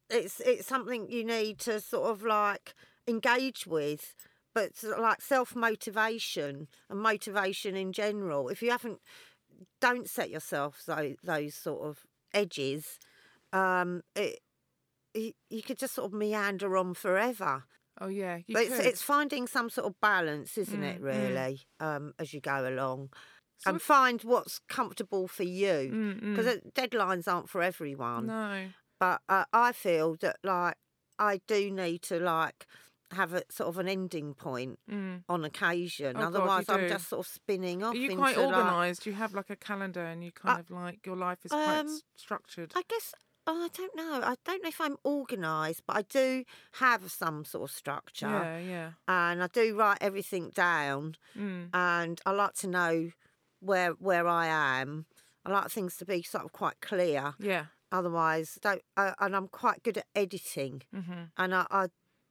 [0.09, 2.73] it's it's something you need to sort of like
[3.07, 4.15] engage with
[4.53, 8.99] but like self motivation and motivation in general if you haven't
[9.81, 11.99] don't set yourself those, those sort of
[12.33, 12.99] edges
[13.53, 14.39] um it
[15.13, 17.63] you, you could just sort of meander on forever
[18.01, 21.03] Oh yeah, you but it's, it's finding some sort of balance isn't Mm, it mm.
[21.03, 23.09] really um as you go along
[23.57, 26.71] So and find what's comfortable for you Mm, because mm.
[26.73, 28.67] deadlines aren't for everyone no.
[28.99, 30.75] but uh, i feel that like
[31.17, 32.65] i do need to like
[33.11, 35.23] have a sort of an ending point Mm.
[35.27, 36.89] on occasion Oh, God, otherwise i'm do.
[36.89, 39.05] just sort of spinning off Are you quite like organised?
[39.07, 41.99] You have like a calendar, and you kind of like your life is quite um,
[42.15, 42.71] structured.
[42.75, 43.13] I guess
[43.49, 44.21] oh, I don't know.
[44.23, 46.43] I don't know if I'm organised, but I do
[46.73, 48.89] have some sort of structure, Yeah, yeah.
[49.07, 51.15] and I do write everything down.
[51.37, 51.69] Mm.
[51.73, 53.11] and I like to know
[53.59, 54.45] where where I
[54.81, 55.05] am.
[55.45, 57.33] I like things to be sort of quite clear.
[57.39, 57.65] Yeah.
[57.91, 58.83] Otherwise, don't.
[58.95, 61.23] Uh, and I'm quite good at editing, Mm-hmm.
[61.37, 61.87] and I, I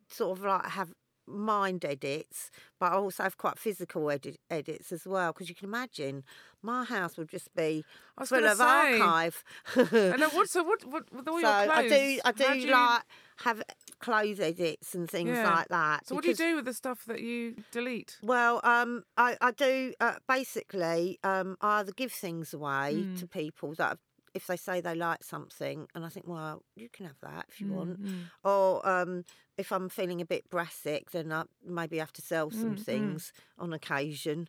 [0.08, 0.92] sort of like have
[1.28, 2.50] mind edits,
[2.80, 5.32] but I also have quite physical edit, edits as well.
[5.32, 6.24] Because you can imagine,
[6.62, 7.84] my house would just be
[8.24, 9.00] full of say.
[9.00, 9.44] archive.
[9.76, 10.48] And what?
[10.48, 10.84] So what?
[10.84, 11.12] What?
[11.12, 11.92] With all so your clothes?
[11.92, 13.02] I do, I do, you- like
[13.44, 13.62] have
[14.00, 15.48] clothes edits and things Yeah.
[15.54, 16.06] like that.
[16.08, 18.16] So what do you do with the stuff that you delete?
[18.22, 21.18] Well, um, I, I do uh, basically.
[21.22, 23.18] Um, I either give things away Mm.
[23.20, 23.98] to people that have-
[24.34, 27.60] if they say they like something, and I think, well, you can have that if
[27.60, 28.00] you want.
[28.00, 29.24] Mm, Or um,
[29.56, 32.86] if I'm feeling a bit brassic, then I maybe have to sell some Mm, mm.
[32.86, 34.48] things on occasion.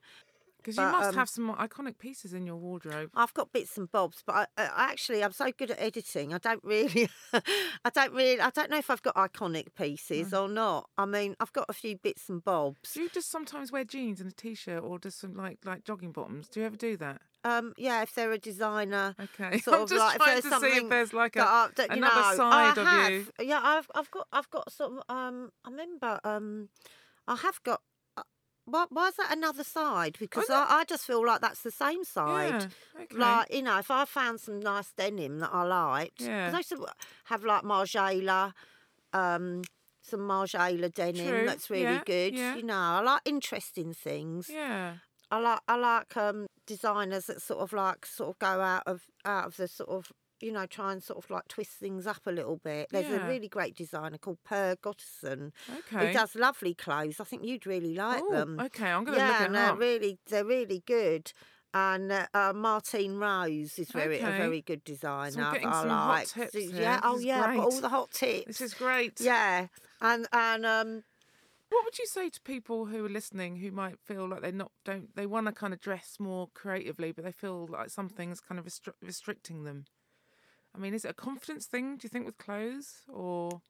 [0.60, 3.10] Because you must um, have some iconic pieces in your wardrobe.
[3.16, 6.34] I've got bits and bobs, but I, I actually I'm so good at editing.
[6.34, 10.50] I don't really, I don't really, I don't know if I've got iconic pieces or
[10.50, 10.90] not.
[10.98, 12.92] I mean, I've got a few bits and bobs.
[12.94, 16.12] Do you just sometimes wear jeans and a t-shirt, or just some like like jogging
[16.12, 16.48] bottoms?
[16.50, 17.22] Do you ever do that?
[17.46, 20.54] Um, yeah, if they're a designer, Okay, sort I'm of just like if trying there's
[20.54, 21.76] to see if there's like that a.
[21.76, 23.12] That, you another know, side I of have.
[23.12, 23.28] you.
[23.40, 25.02] Yeah, I've I've got I've got some.
[25.08, 25.52] um.
[25.64, 26.68] I remember um,
[27.28, 27.82] I have got.
[28.70, 30.18] Why, why is that another side?
[30.20, 32.68] Because I, I just feel like that's the same side.
[32.96, 33.18] Yeah, okay.
[33.18, 36.52] Like you know, if I found some nice denim that I liked, Yeah.
[36.54, 36.86] I used to
[37.26, 38.54] have like Margiela,
[39.14, 39.62] um,
[40.02, 42.34] some Margiela denim True, that's really yeah, good.
[42.36, 42.56] yeah.
[42.56, 44.50] You know, I like interesting things.
[44.52, 44.94] yeah.
[45.32, 49.04] I like I like um designers that sort of like sort of go out of
[49.26, 50.12] out of the sort of
[50.42, 52.88] you know try and sort of like twist things up a little bit.
[52.92, 53.26] There's Yeah.
[53.26, 56.08] a really great designer called Per Götesson Okay.
[56.08, 57.20] who does lovely clothes.
[57.20, 58.60] I think you'd really like Ooh, them.
[58.60, 59.80] Okay, I'm gonna yeah, look and they're up.
[59.80, 61.32] really they're really good.
[61.72, 65.52] And uh, uh, Martine Rose is very a very good designer.
[65.52, 66.28] getting that I some hot like.
[66.28, 66.82] tips here.
[66.82, 68.46] Yeah, This oh yeah, I've got all the hot tips.
[68.48, 69.20] This is great.
[69.22, 69.68] yeah,
[70.02, 71.04] and and um
[71.70, 74.72] What would you say to people who are listening who might feel like they're not
[74.84, 78.58] don't they want to kind of dress more creatively, but they feel like something's kind
[78.60, 79.86] of restri- restricting them?
[80.76, 81.98] I mean, is it a confidence thing?
[81.98, 83.62] Do you think with clothes or?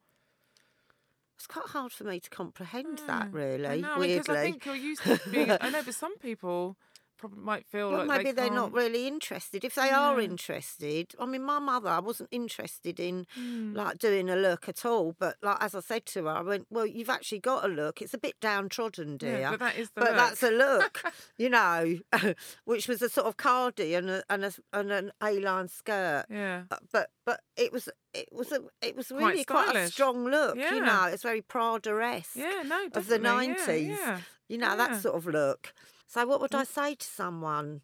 [1.37, 3.65] it's quite hard for me to comprehend that Mm, really.
[3.65, 4.19] I know, weirdly.
[4.19, 5.51] because I think you're used to being.
[5.61, 6.75] I know, but some people
[7.19, 9.63] probably might feel Well, like maybe they are not really interested.
[9.63, 13.75] If they are interested, I mean, my mother, I wasn't interested in Mm.
[13.75, 15.15] like doing a look at all.
[15.19, 18.01] But like as I said to her, I went, "Well, you've actually got a look.
[18.01, 21.03] It's a bit downtrodden, dear, Yeah, but that is the but that's a look.
[21.03, 21.99] look, you know,
[22.65, 26.25] which was a sort of cardi and a, and, a, and an A-line skirt.
[26.29, 26.63] Yeah.
[26.71, 30.55] Uh, But but it was it was a it was really quite a strong look.
[30.57, 30.73] Yeah.
[30.75, 33.97] You know, it's very Prada-esque Yeah, no, of the yeah, nineties.
[33.99, 34.75] Yeah, You know Yeah.
[34.77, 35.73] that sort of look.
[36.09, 37.81] So what would I say to someone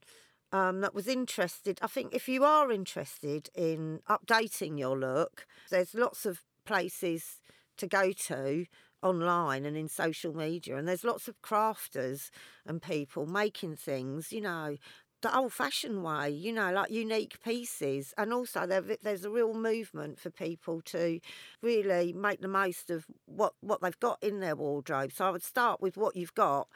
[0.51, 1.77] um, that was interested?
[1.83, 7.39] I think if you are interested in updating your look, there's lots of places
[7.77, 8.65] to go to
[9.03, 12.31] online and in social media, and there's lots of crafters
[12.65, 14.33] and people making things.
[14.33, 14.77] You know.
[15.21, 20.19] The old-fashioned way, you know, like unique pieces, and also there, there's a real movement
[20.19, 21.19] for people to
[21.63, 25.11] really make the most of what what they've got in their wardrobe.
[25.13, 26.67] So I would start with what you've got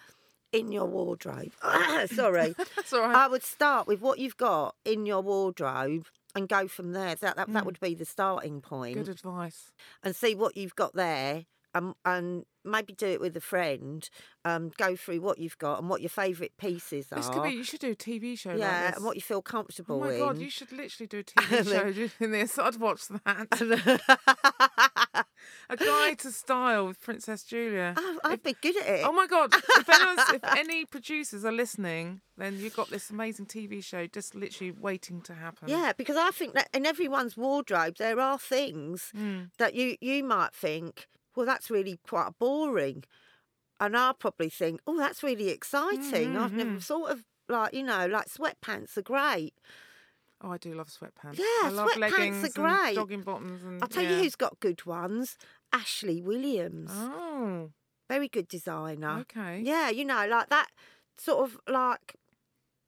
[0.51, 1.51] in your wardrobe.
[2.13, 2.55] Sorry.
[2.75, 3.15] That's all right.
[3.15, 7.15] I would start with what you've got in your wardrobe and go from there.
[7.15, 7.53] That that, Mm.
[7.53, 8.95] that would be the starting point.
[8.95, 9.71] Good advice.
[10.03, 11.45] And see what you've got there.
[11.75, 14.09] Um, and maybe do it with a friend.
[14.43, 17.17] Um, go through what you've got and what your favourite pieces are.
[17.17, 17.51] This could be.
[17.51, 18.49] You should do a TV show.
[18.49, 18.95] like yeah, this.
[18.97, 20.19] and what you feel comfortable Oh my in.
[20.19, 22.57] god, you should literally do a TV show in this.
[22.57, 25.25] I'd watch that.
[25.69, 27.93] A guide to style with Princess Julia.
[27.97, 29.05] Oh, I'd be good at it.
[29.05, 29.53] Oh my god!
[29.53, 34.35] If, anyone's, if any producers are listening, then you've got this amazing TV show just
[34.35, 35.69] literally waiting to happen.
[35.69, 39.49] Yeah, because I think that in everyone's wardrobe there are things Mm.
[39.57, 43.03] that you you might think, well, that's really quite boring,
[43.79, 46.35] and I'll probably think, oh, that's really exciting.
[46.37, 46.79] I've never Mm-hmm.
[46.79, 49.53] sort of like you know like sweatpants are great.
[50.41, 51.37] Oh, I do love sweatpants.
[51.37, 52.95] Yeah, I love sweatpants are great.
[52.95, 53.81] jogging bottoms and.
[53.81, 54.11] I'll tell yeah.
[54.11, 55.37] you who's got good ones.
[55.73, 57.71] Ashley Williams, Oh,
[58.09, 59.19] very good designer.
[59.21, 59.61] okay.
[59.63, 60.67] Yeah, you know, like that
[61.17, 62.15] sort of like.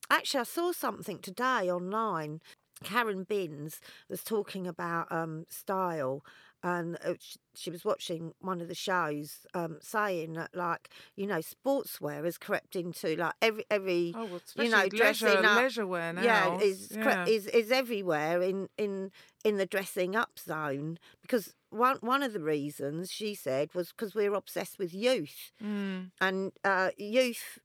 [0.10, 2.42] Actually, I saw something today online.
[2.84, 3.80] Karen Binns
[4.10, 6.24] was talking about um, style,
[6.64, 7.14] and uh,
[7.56, 12.38] she was watching one of the shows, um, saying that like you know, sportswear has
[12.38, 15.62] crept into like every every Oh, well, you know leisure, dressing up.
[15.62, 16.24] leisure wear now.
[16.24, 17.26] Yeah, is cre- yeah.
[17.26, 19.12] is is everywhere in in
[19.44, 24.14] in the dressing up zone because one one of the reasons she said was because
[24.14, 27.60] we're obsessed with youth Mm, and uh, youth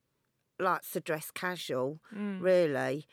[0.59, 2.41] likes to dress casual, mm.
[2.41, 3.07] really.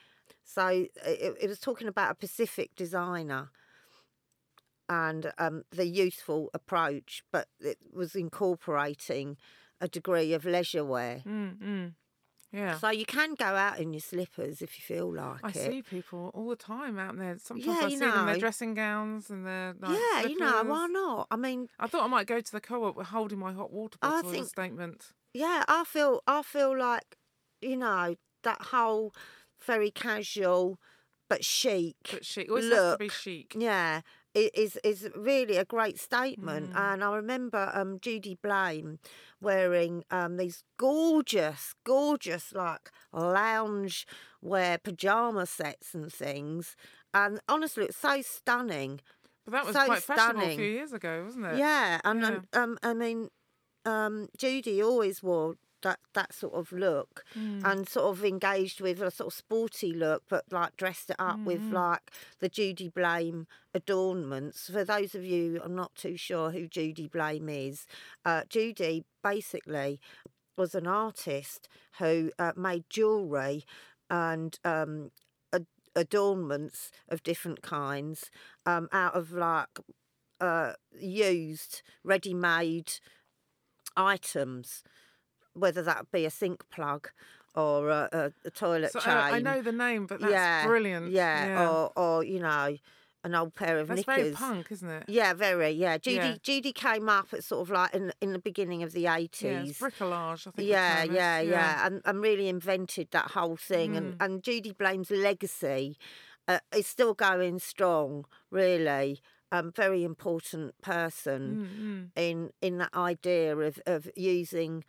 [0.46, 3.50] So it, it was talking about a Pacific designer
[4.94, 9.38] and um, the youthful approach, but it was incorporating
[9.82, 11.22] a degree of leisure wear.
[11.28, 11.94] Mm, mm.
[12.52, 12.78] Yeah.
[12.78, 15.56] So you can go out in your slippers if you feel like I it.
[15.56, 17.36] see people all the time out there.
[17.40, 20.64] Sometimes Yeah, I see them in their dressing gowns and their like, yeah, you know,
[20.64, 21.28] why not?
[21.32, 24.10] I mean, I thought I might go to the co-op holding my hot water I
[24.10, 25.14] bottle as think- a statement.
[25.34, 27.18] yeah, I feel I feel like
[27.62, 29.14] you know that whole
[29.66, 30.80] very casual
[31.30, 32.50] but chic But chic.
[32.50, 33.12] Always has to be look.
[33.14, 33.56] chic.
[33.58, 34.02] Yeah,
[34.34, 36.74] is is really a great statement.
[36.74, 36.80] Mm.
[36.94, 39.00] And I remember um, Judy Blame
[39.42, 44.08] wearing um, these gorgeous, gorgeous like lounge
[44.42, 46.76] wear pajama sets and things.
[47.14, 49.00] And honestly, it's so stunning.
[49.46, 51.58] But that was So quite fashionable a few years ago, wasn't it?
[51.58, 52.28] Yeah, and Yeah.
[52.28, 53.30] um, um, I mean,
[53.86, 57.64] um, Judy always wore that that sort of look Mm.
[57.64, 61.42] and sort of engaged with a sort of sporty look, but like dressed it up
[61.46, 61.74] with Mm-hmm.
[61.74, 64.70] like the Judy Blame adornments.
[64.70, 67.86] For those of you I'm not too sure who Judy Blame is,
[68.26, 70.00] uh, Judy basically
[70.58, 71.68] was an artist
[72.00, 73.66] who uh, made jewellery
[74.10, 75.12] and um,
[75.54, 78.30] ad- adornments of different kinds
[78.66, 79.80] um, out of like
[80.42, 82.94] uh, used, ready-made
[83.96, 84.84] items,
[85.54, 87.10] whether that be a sink plug
[87.56, 89.14] or a, a, a toilet So, chain.
[89.14, 91.12] uh, I know the name, but that's yeah, brilliant.
[91.12, 92.76] Yeah, Or, or you know,
[93.26, 94.16] an old pair of that's knickers.
[94.16, 95.04] very punk, isn't it?
[95.08, 95.70] Yeah, very.
[95.72, 96.16] Yeah, Judy.
[96.16, 96.36] Yeah.
[96.44, 99.70] Judy came up at sort of like in in the beginning of the Yeah, eighties.
[99.70, 100.46] it's bricolage.
[100.48, 100.68] I think.
[100.68, 101.12] Yeah, is.
[101.12, 103.96] yeah, yeah, and, and really invented that whole thing.
[103.96, 104.26] And, Mm.
[104.26, 105.98] and Judy Blame's legacy
[106.50, 109.22] uh, is still going strong, really.
[109.54, 114.84] Um, very important person Mm, in in that idea of, of using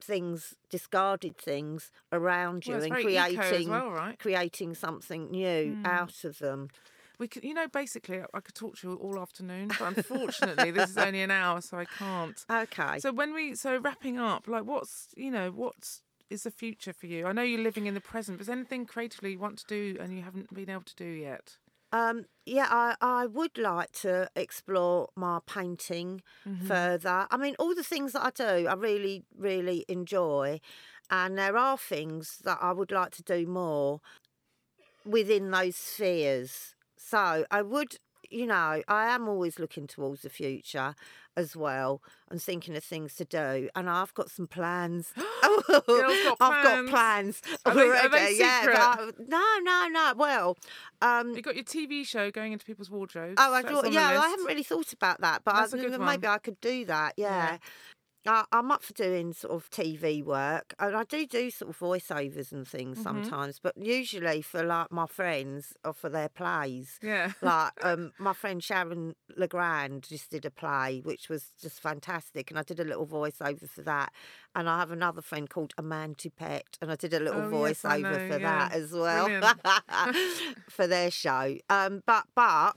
[0.00, 4.18] things, discarded things around you Well, and very eco as creating well, right?
[4.18, 5.84] creating something new Mm.
[5.84, 6.70] out of them.
[7.18, 10.88] We could, you know, basically, I could talk to you all afternoon, but unfortunately, this
[10.88, 12.44] is only an hour, so I can't.
[12.50, 13.04] Okay.
[13.04, 17.06] So when we, so wrapping up, like, what's, you know, what's is the future for
[17.06, 17.26] you?
[17.26, 19.96] I know you're living in the present, but is anything creatively you want to do
[20.00, 21.58] and you haven't been able to do yet?
[21.92, 26.66] Um, yeah, I, I would like to explore my painting Mm-hmm.
[26.66, 27.26] further.
[27.30, 30.60] I mean, all the things that I do, I really, really enjoy.
[31.10, 34.00] and there are things that I would like to do more
[35.04, 36.74] within those spheres.
[36.96, 37.96] So I would,
[38.30, 40.94] you know, I am always looking towards the future
[41.36, 43.68] as well and thinking of things to do.
[43.76, 45.12] And I've got some plans.
[45.68, 47.42] Got I've got plans.
[47.64, 48.08] Are they- are already.
[48.34, 48.62] they yeah,
[48.98, 50.14] I- no, no, no.
[50.16, 50.56] Well,
[51.02, 53.34] um, You got your TV show going into people's wardrobes.
[53.38, 55.90] Oh, I thought, yeah, I haven't really thought about that, but That's I, a good
[56.00, 56.34] maybe one.
[56.34, 57.14] I could do that.
[57.16, 57.52] Yeah.
[57.52, 57.58] Yeah.
[58.26, 61.78] I, I'm up for doing sort of TV work, and I do do sort of
[61.78, 63.02] voiceovers and things Mm-hmm.
[63.02, 66.98] sometimes, but usually for like my friends or for their plays.
[67.02, 67.32] Yeah.
[67.42, 72.58] Like um, my friend Sharon Legrand just did a play, which was just fantastic, and
[72.58, 74.12] I did a little voiceover for that.
[74.54, 77.82] And I have another friend called Amanda Pet, and I did a little Oh, yes,
[77.82, 79.28] voiceover know, for that as well
[80.68, 81.56] for their show.
[81.68, 82.74] Um, but but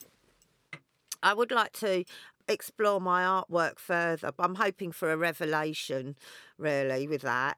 [1.21, 2.03] I would like to
[2.47, 4.31] explore my artwork further.
[4.35, 6.15] But I'm hoping for a revelation,
[6.57, 7.57] really, with that.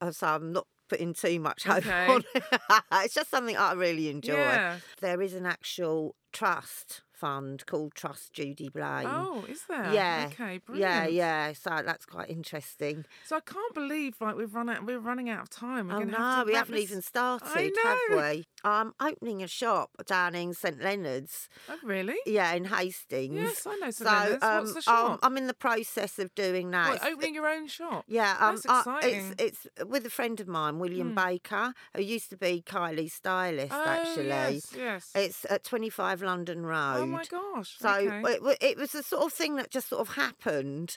[0.00, 2.06] Uh, So I'm not putting too much hope Okay.
[2.08, 2.44] on it.
[2.92, 4.34] it's just something I really enjoy.
[4.34, 4.78] Yeah.
[5.00, 9.06] There is an actual trust fund called Trust Judy Blame.
[9.08, 9.92] Oh, is there?
[9.92, 11.12] Yeah, Okay, yeah, brilliant.
[11.12, 11.46] yeah.
[11.48, 11.52] yeah.
[11.52, 13.04] So that's quite interesting.
[13.24, 14.84] So I can't believe like we've run out.
[14.86, 15.88] We're running out of time.
[15.88, 18.46] We're oh no, have to we haven't this- even started, have we?
[18.64, 21.48] I'm opening a shop down in St Leonard's.
[21.68, 22.16] Oh, really?
[22.26, 23.34] Yeah, in Hastings.
[23.34, 23.90] Yes, I know.
[23.90, 24.42] So Leonard's.
[24.44, 25.18] um, What's the I'm- shop?
[25.22, 26.88] I'm in the process of doing that.
[27.00, 28.04] What, opening your own shop?
[28.08, 29.34] yeah, um, That's I- exciting.
[29.38, 31.14] it's it's with a friend of mine, William Hmm.
[31.14, 33.72] Baker, who used to be Kylie's stylist.
[33.72, 35.10] Oh, actually, yes, yes.
[35.14, 36.96] it's at 25 London Road.
[36.98, 37.76] oh my gosh.
[37.78, 38.22] So okay.
[38.34, 40.96] it, it was the sort of thing that just sort of happened,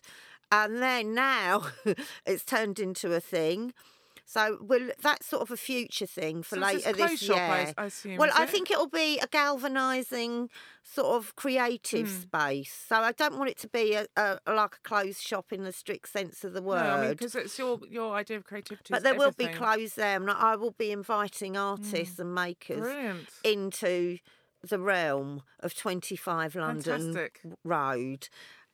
[0.52, 1.68] and then now
[2.26, 3.74] it's turned into a thing.
[4.24, 7.38] So will that's sort of a future thing for So this later this clothes shop,
[7.38, 7.74] I- year.
[7.78, 8.50] I assume, well, I it?
[8.50, 10.50] think it'll be a galvanising
[10.84, 12.22] sort of creative Hmm.
[12.22, 12.86] space.
[12.88, 15.74] So I don't want it to be a, a like a closed shop in the
[15.74, 16.78] strict sense of the No, word.
[16.78, 18.86] I mean because it's your your idea of creativity.
[18.94, 19.58] but there will be everything.
[19.66, 23.28] clothes there, and I will be inviting artists and makers Brilliant.
[23.44, 24.20] into
[24.68, 27.42] the realm of 25 London Fantastic.
[27.64, 28.30] Road.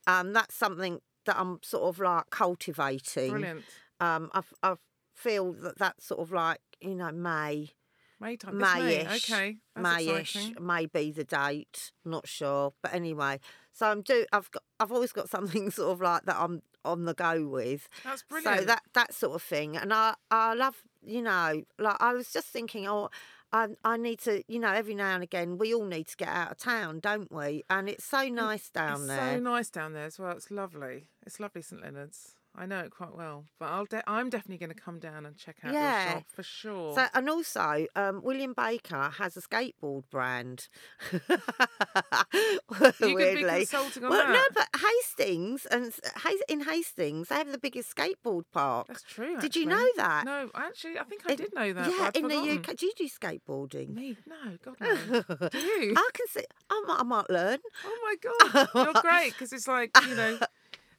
[0.06, 3.30] Um, that's something that I'm sort of like cultivating.
[3.30, 3.64] Brilliant.
[4.00, 4.74] Um, I, I
[5.14, 7.70] feel that that's sort of like, you know, May,
[8.20, 8.58] May time.
[8.58, 9.04] This May.
[9.04, 9.32] Mayish.
[9.32, 9.56] Okay.
[9.76, 10.66] That's Mayish exciting.
[10.66, 11.92] may be the date.
[12.04, 13.40] Not sure, but anyway.
[13.72, 14.26] So I'm do.
[14.32, 14.62] I've got.
[14.80, 16.36] I've always got something sort of like that.
[16.38, 17.88] I'm on the go with.
[18.02, 18.60] That's brilliant.
[18.60, 22.32] So that that sort of thing, and I I love you know like I was
[22.32, 23.10] just thinking oh.
[23.52, 26.28] I, I need to, you know, every now and again, we all need to get
[26.28, 27.64] out of town, don't we?
[27.70, 29.16] And it's so mm, nice down there.
[29.16, 29.34] it's there.
[29.36, 30.32] so nice down there as well.
[30.32, 31.08] It's lovely.
[31.26, 32.34] It's lovely, St Leonard's.
[32.60, 35.36] I know it quite well, but I'll de- I'm definitely going to come down and
[35.36, 36.02] check out Yeah.
[36.04, 36.94] your shop for sure.
[36.96, 40.68] So, and also, um, William Baker has a skateboard brand.
[43.00, 45.92] You could be consulting on well, no, but Hastings and
[46.48, 48.86] in Hastings, they have the biggest skateboard park.
[48.88, 49.38] That's true.
[49.40, 50.24] Did you know that?
[50.24, 51.90] No, actually, I think I In- did know that.
[51.90, 52.36] yeah, in the.
[52.36, 52.76] UK.
[52.76, 53.90] Do you do skateboarding?
[53.94, 54.16] Me?
[54.26, 55.48] No, God no.
[55.48, 55.94] do you?
[55.96, 56.44] I can see.
[56.70, 57.58] I might, I might learn.
[57.84, 58.16] Oh my
[58.52, 60.38] god, you're great because it's like you know,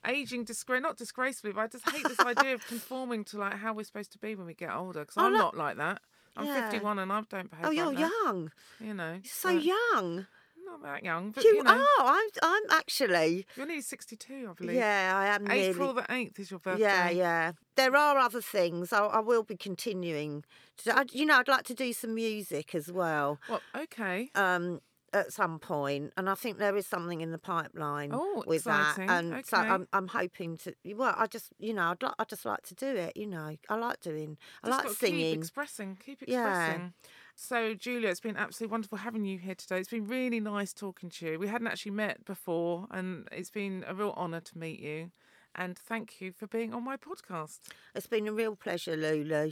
[0.10, 3.74] aging disgrace not disgracefully, but I just hate this idea of conforming to like how
[3.74, 5.02] we're supposed to be when we get older.
[5.02, 5.38] Because Oh, I'm no.
[5.40, 6.02] not like that.
[6.38, 6.70] I'm Yeah.
[6.70, 8.00] 51 and I don't behave Oh, you're that.
[8.26, 8.52] young.
[8.80, 10.28] You know, You're so young.
[10.66, 11.86] Not that young, but you, you, know, are.
[12.00, 12.30] I'm.
[12.44, 13.48] I'm actually.
[13.58, 14.76] you're nearly 62, I believe.
[14.78, 15.62] Yeah, I am nearly.
[15.70, 16.84] April the 8th is your birthday.
[16.84, 17.52] Yeah, yeah.
[17.76, 18.94] There are other things.
[18.94, 20.44] I, I will be continuing.
[20.84, 23.40] To, I, you know, I'd like to do some music as well.
[23.50, 24.30] Well, okay.
[24.36, 24.82] Um,
[25.14, 29.08] at some point, and I think there is something in the pipeline Oh, with exciting.
[29.08, 30.74] that, and so I'm, I'm hoping to.
[30.96, 33.16] Well, I just, you know, I'd like, I just like to do it.
[33.18, 35.32] You know, I like doing, I Just like singing.
[35.34, 35.98] Keep expressing.
[36.06, 36.48] Keep Yeah.
[36.48, 36.94] expressing.
[37.36, 39.80] So, Julia, it's been absolutely wonderful having you here today.
[39.80, 41.40] It's been really nice talking to you.
[41.40, 45.12] We hadn't actually met before, and it's been a real honour to meet you.
[45.56, 47.60] And thank you for being on my podcast.
[47.96, 49.52] It's been a real pleasure, Lulu.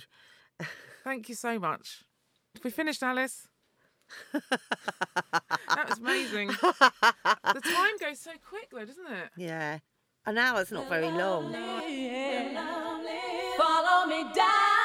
[1.03, 2.03] Thank you so much.
[2.55, 3.47] Have we finished, Alice?
[4.33, 6.47] That was amazing.
[6.49, 9.29] the time goes so quick, though, doesn't it?
[9.37, 9.79] Yeah,
[10.25, 11.51] an hour's not very long.
[13.57, 14.76] Follow me down,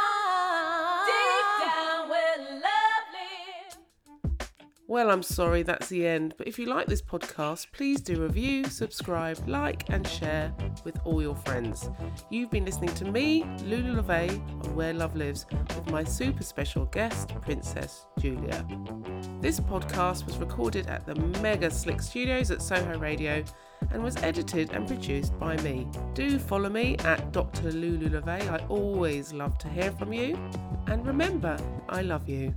[4.88, 8.64] Well, I'm sorry that's the end, but if you like this podcast, please do review,
[8.64, 10.52] subscribe, like, and share
[10.84, 11.88] with all your friends.
[12.30, 14.30] You've been listening to me, Lulu LeVay,
[14.64, 18.66] on Where Love Lives, with my super special guest, Princess Julia.
[19.40, 23.44] This podcast was recorded at the Mega Slick Studios at Soho Radio
[23.92, 25.86] and was edited and produced by me.
[26.14, 27.70] Do follow me at Dr.
[27.70, 28.48] Lulu LeVay.
[28.50, 30.36] I always love to hear from you.
[30.88, 31.56] And remember,
[31.88, 32.52] I love you.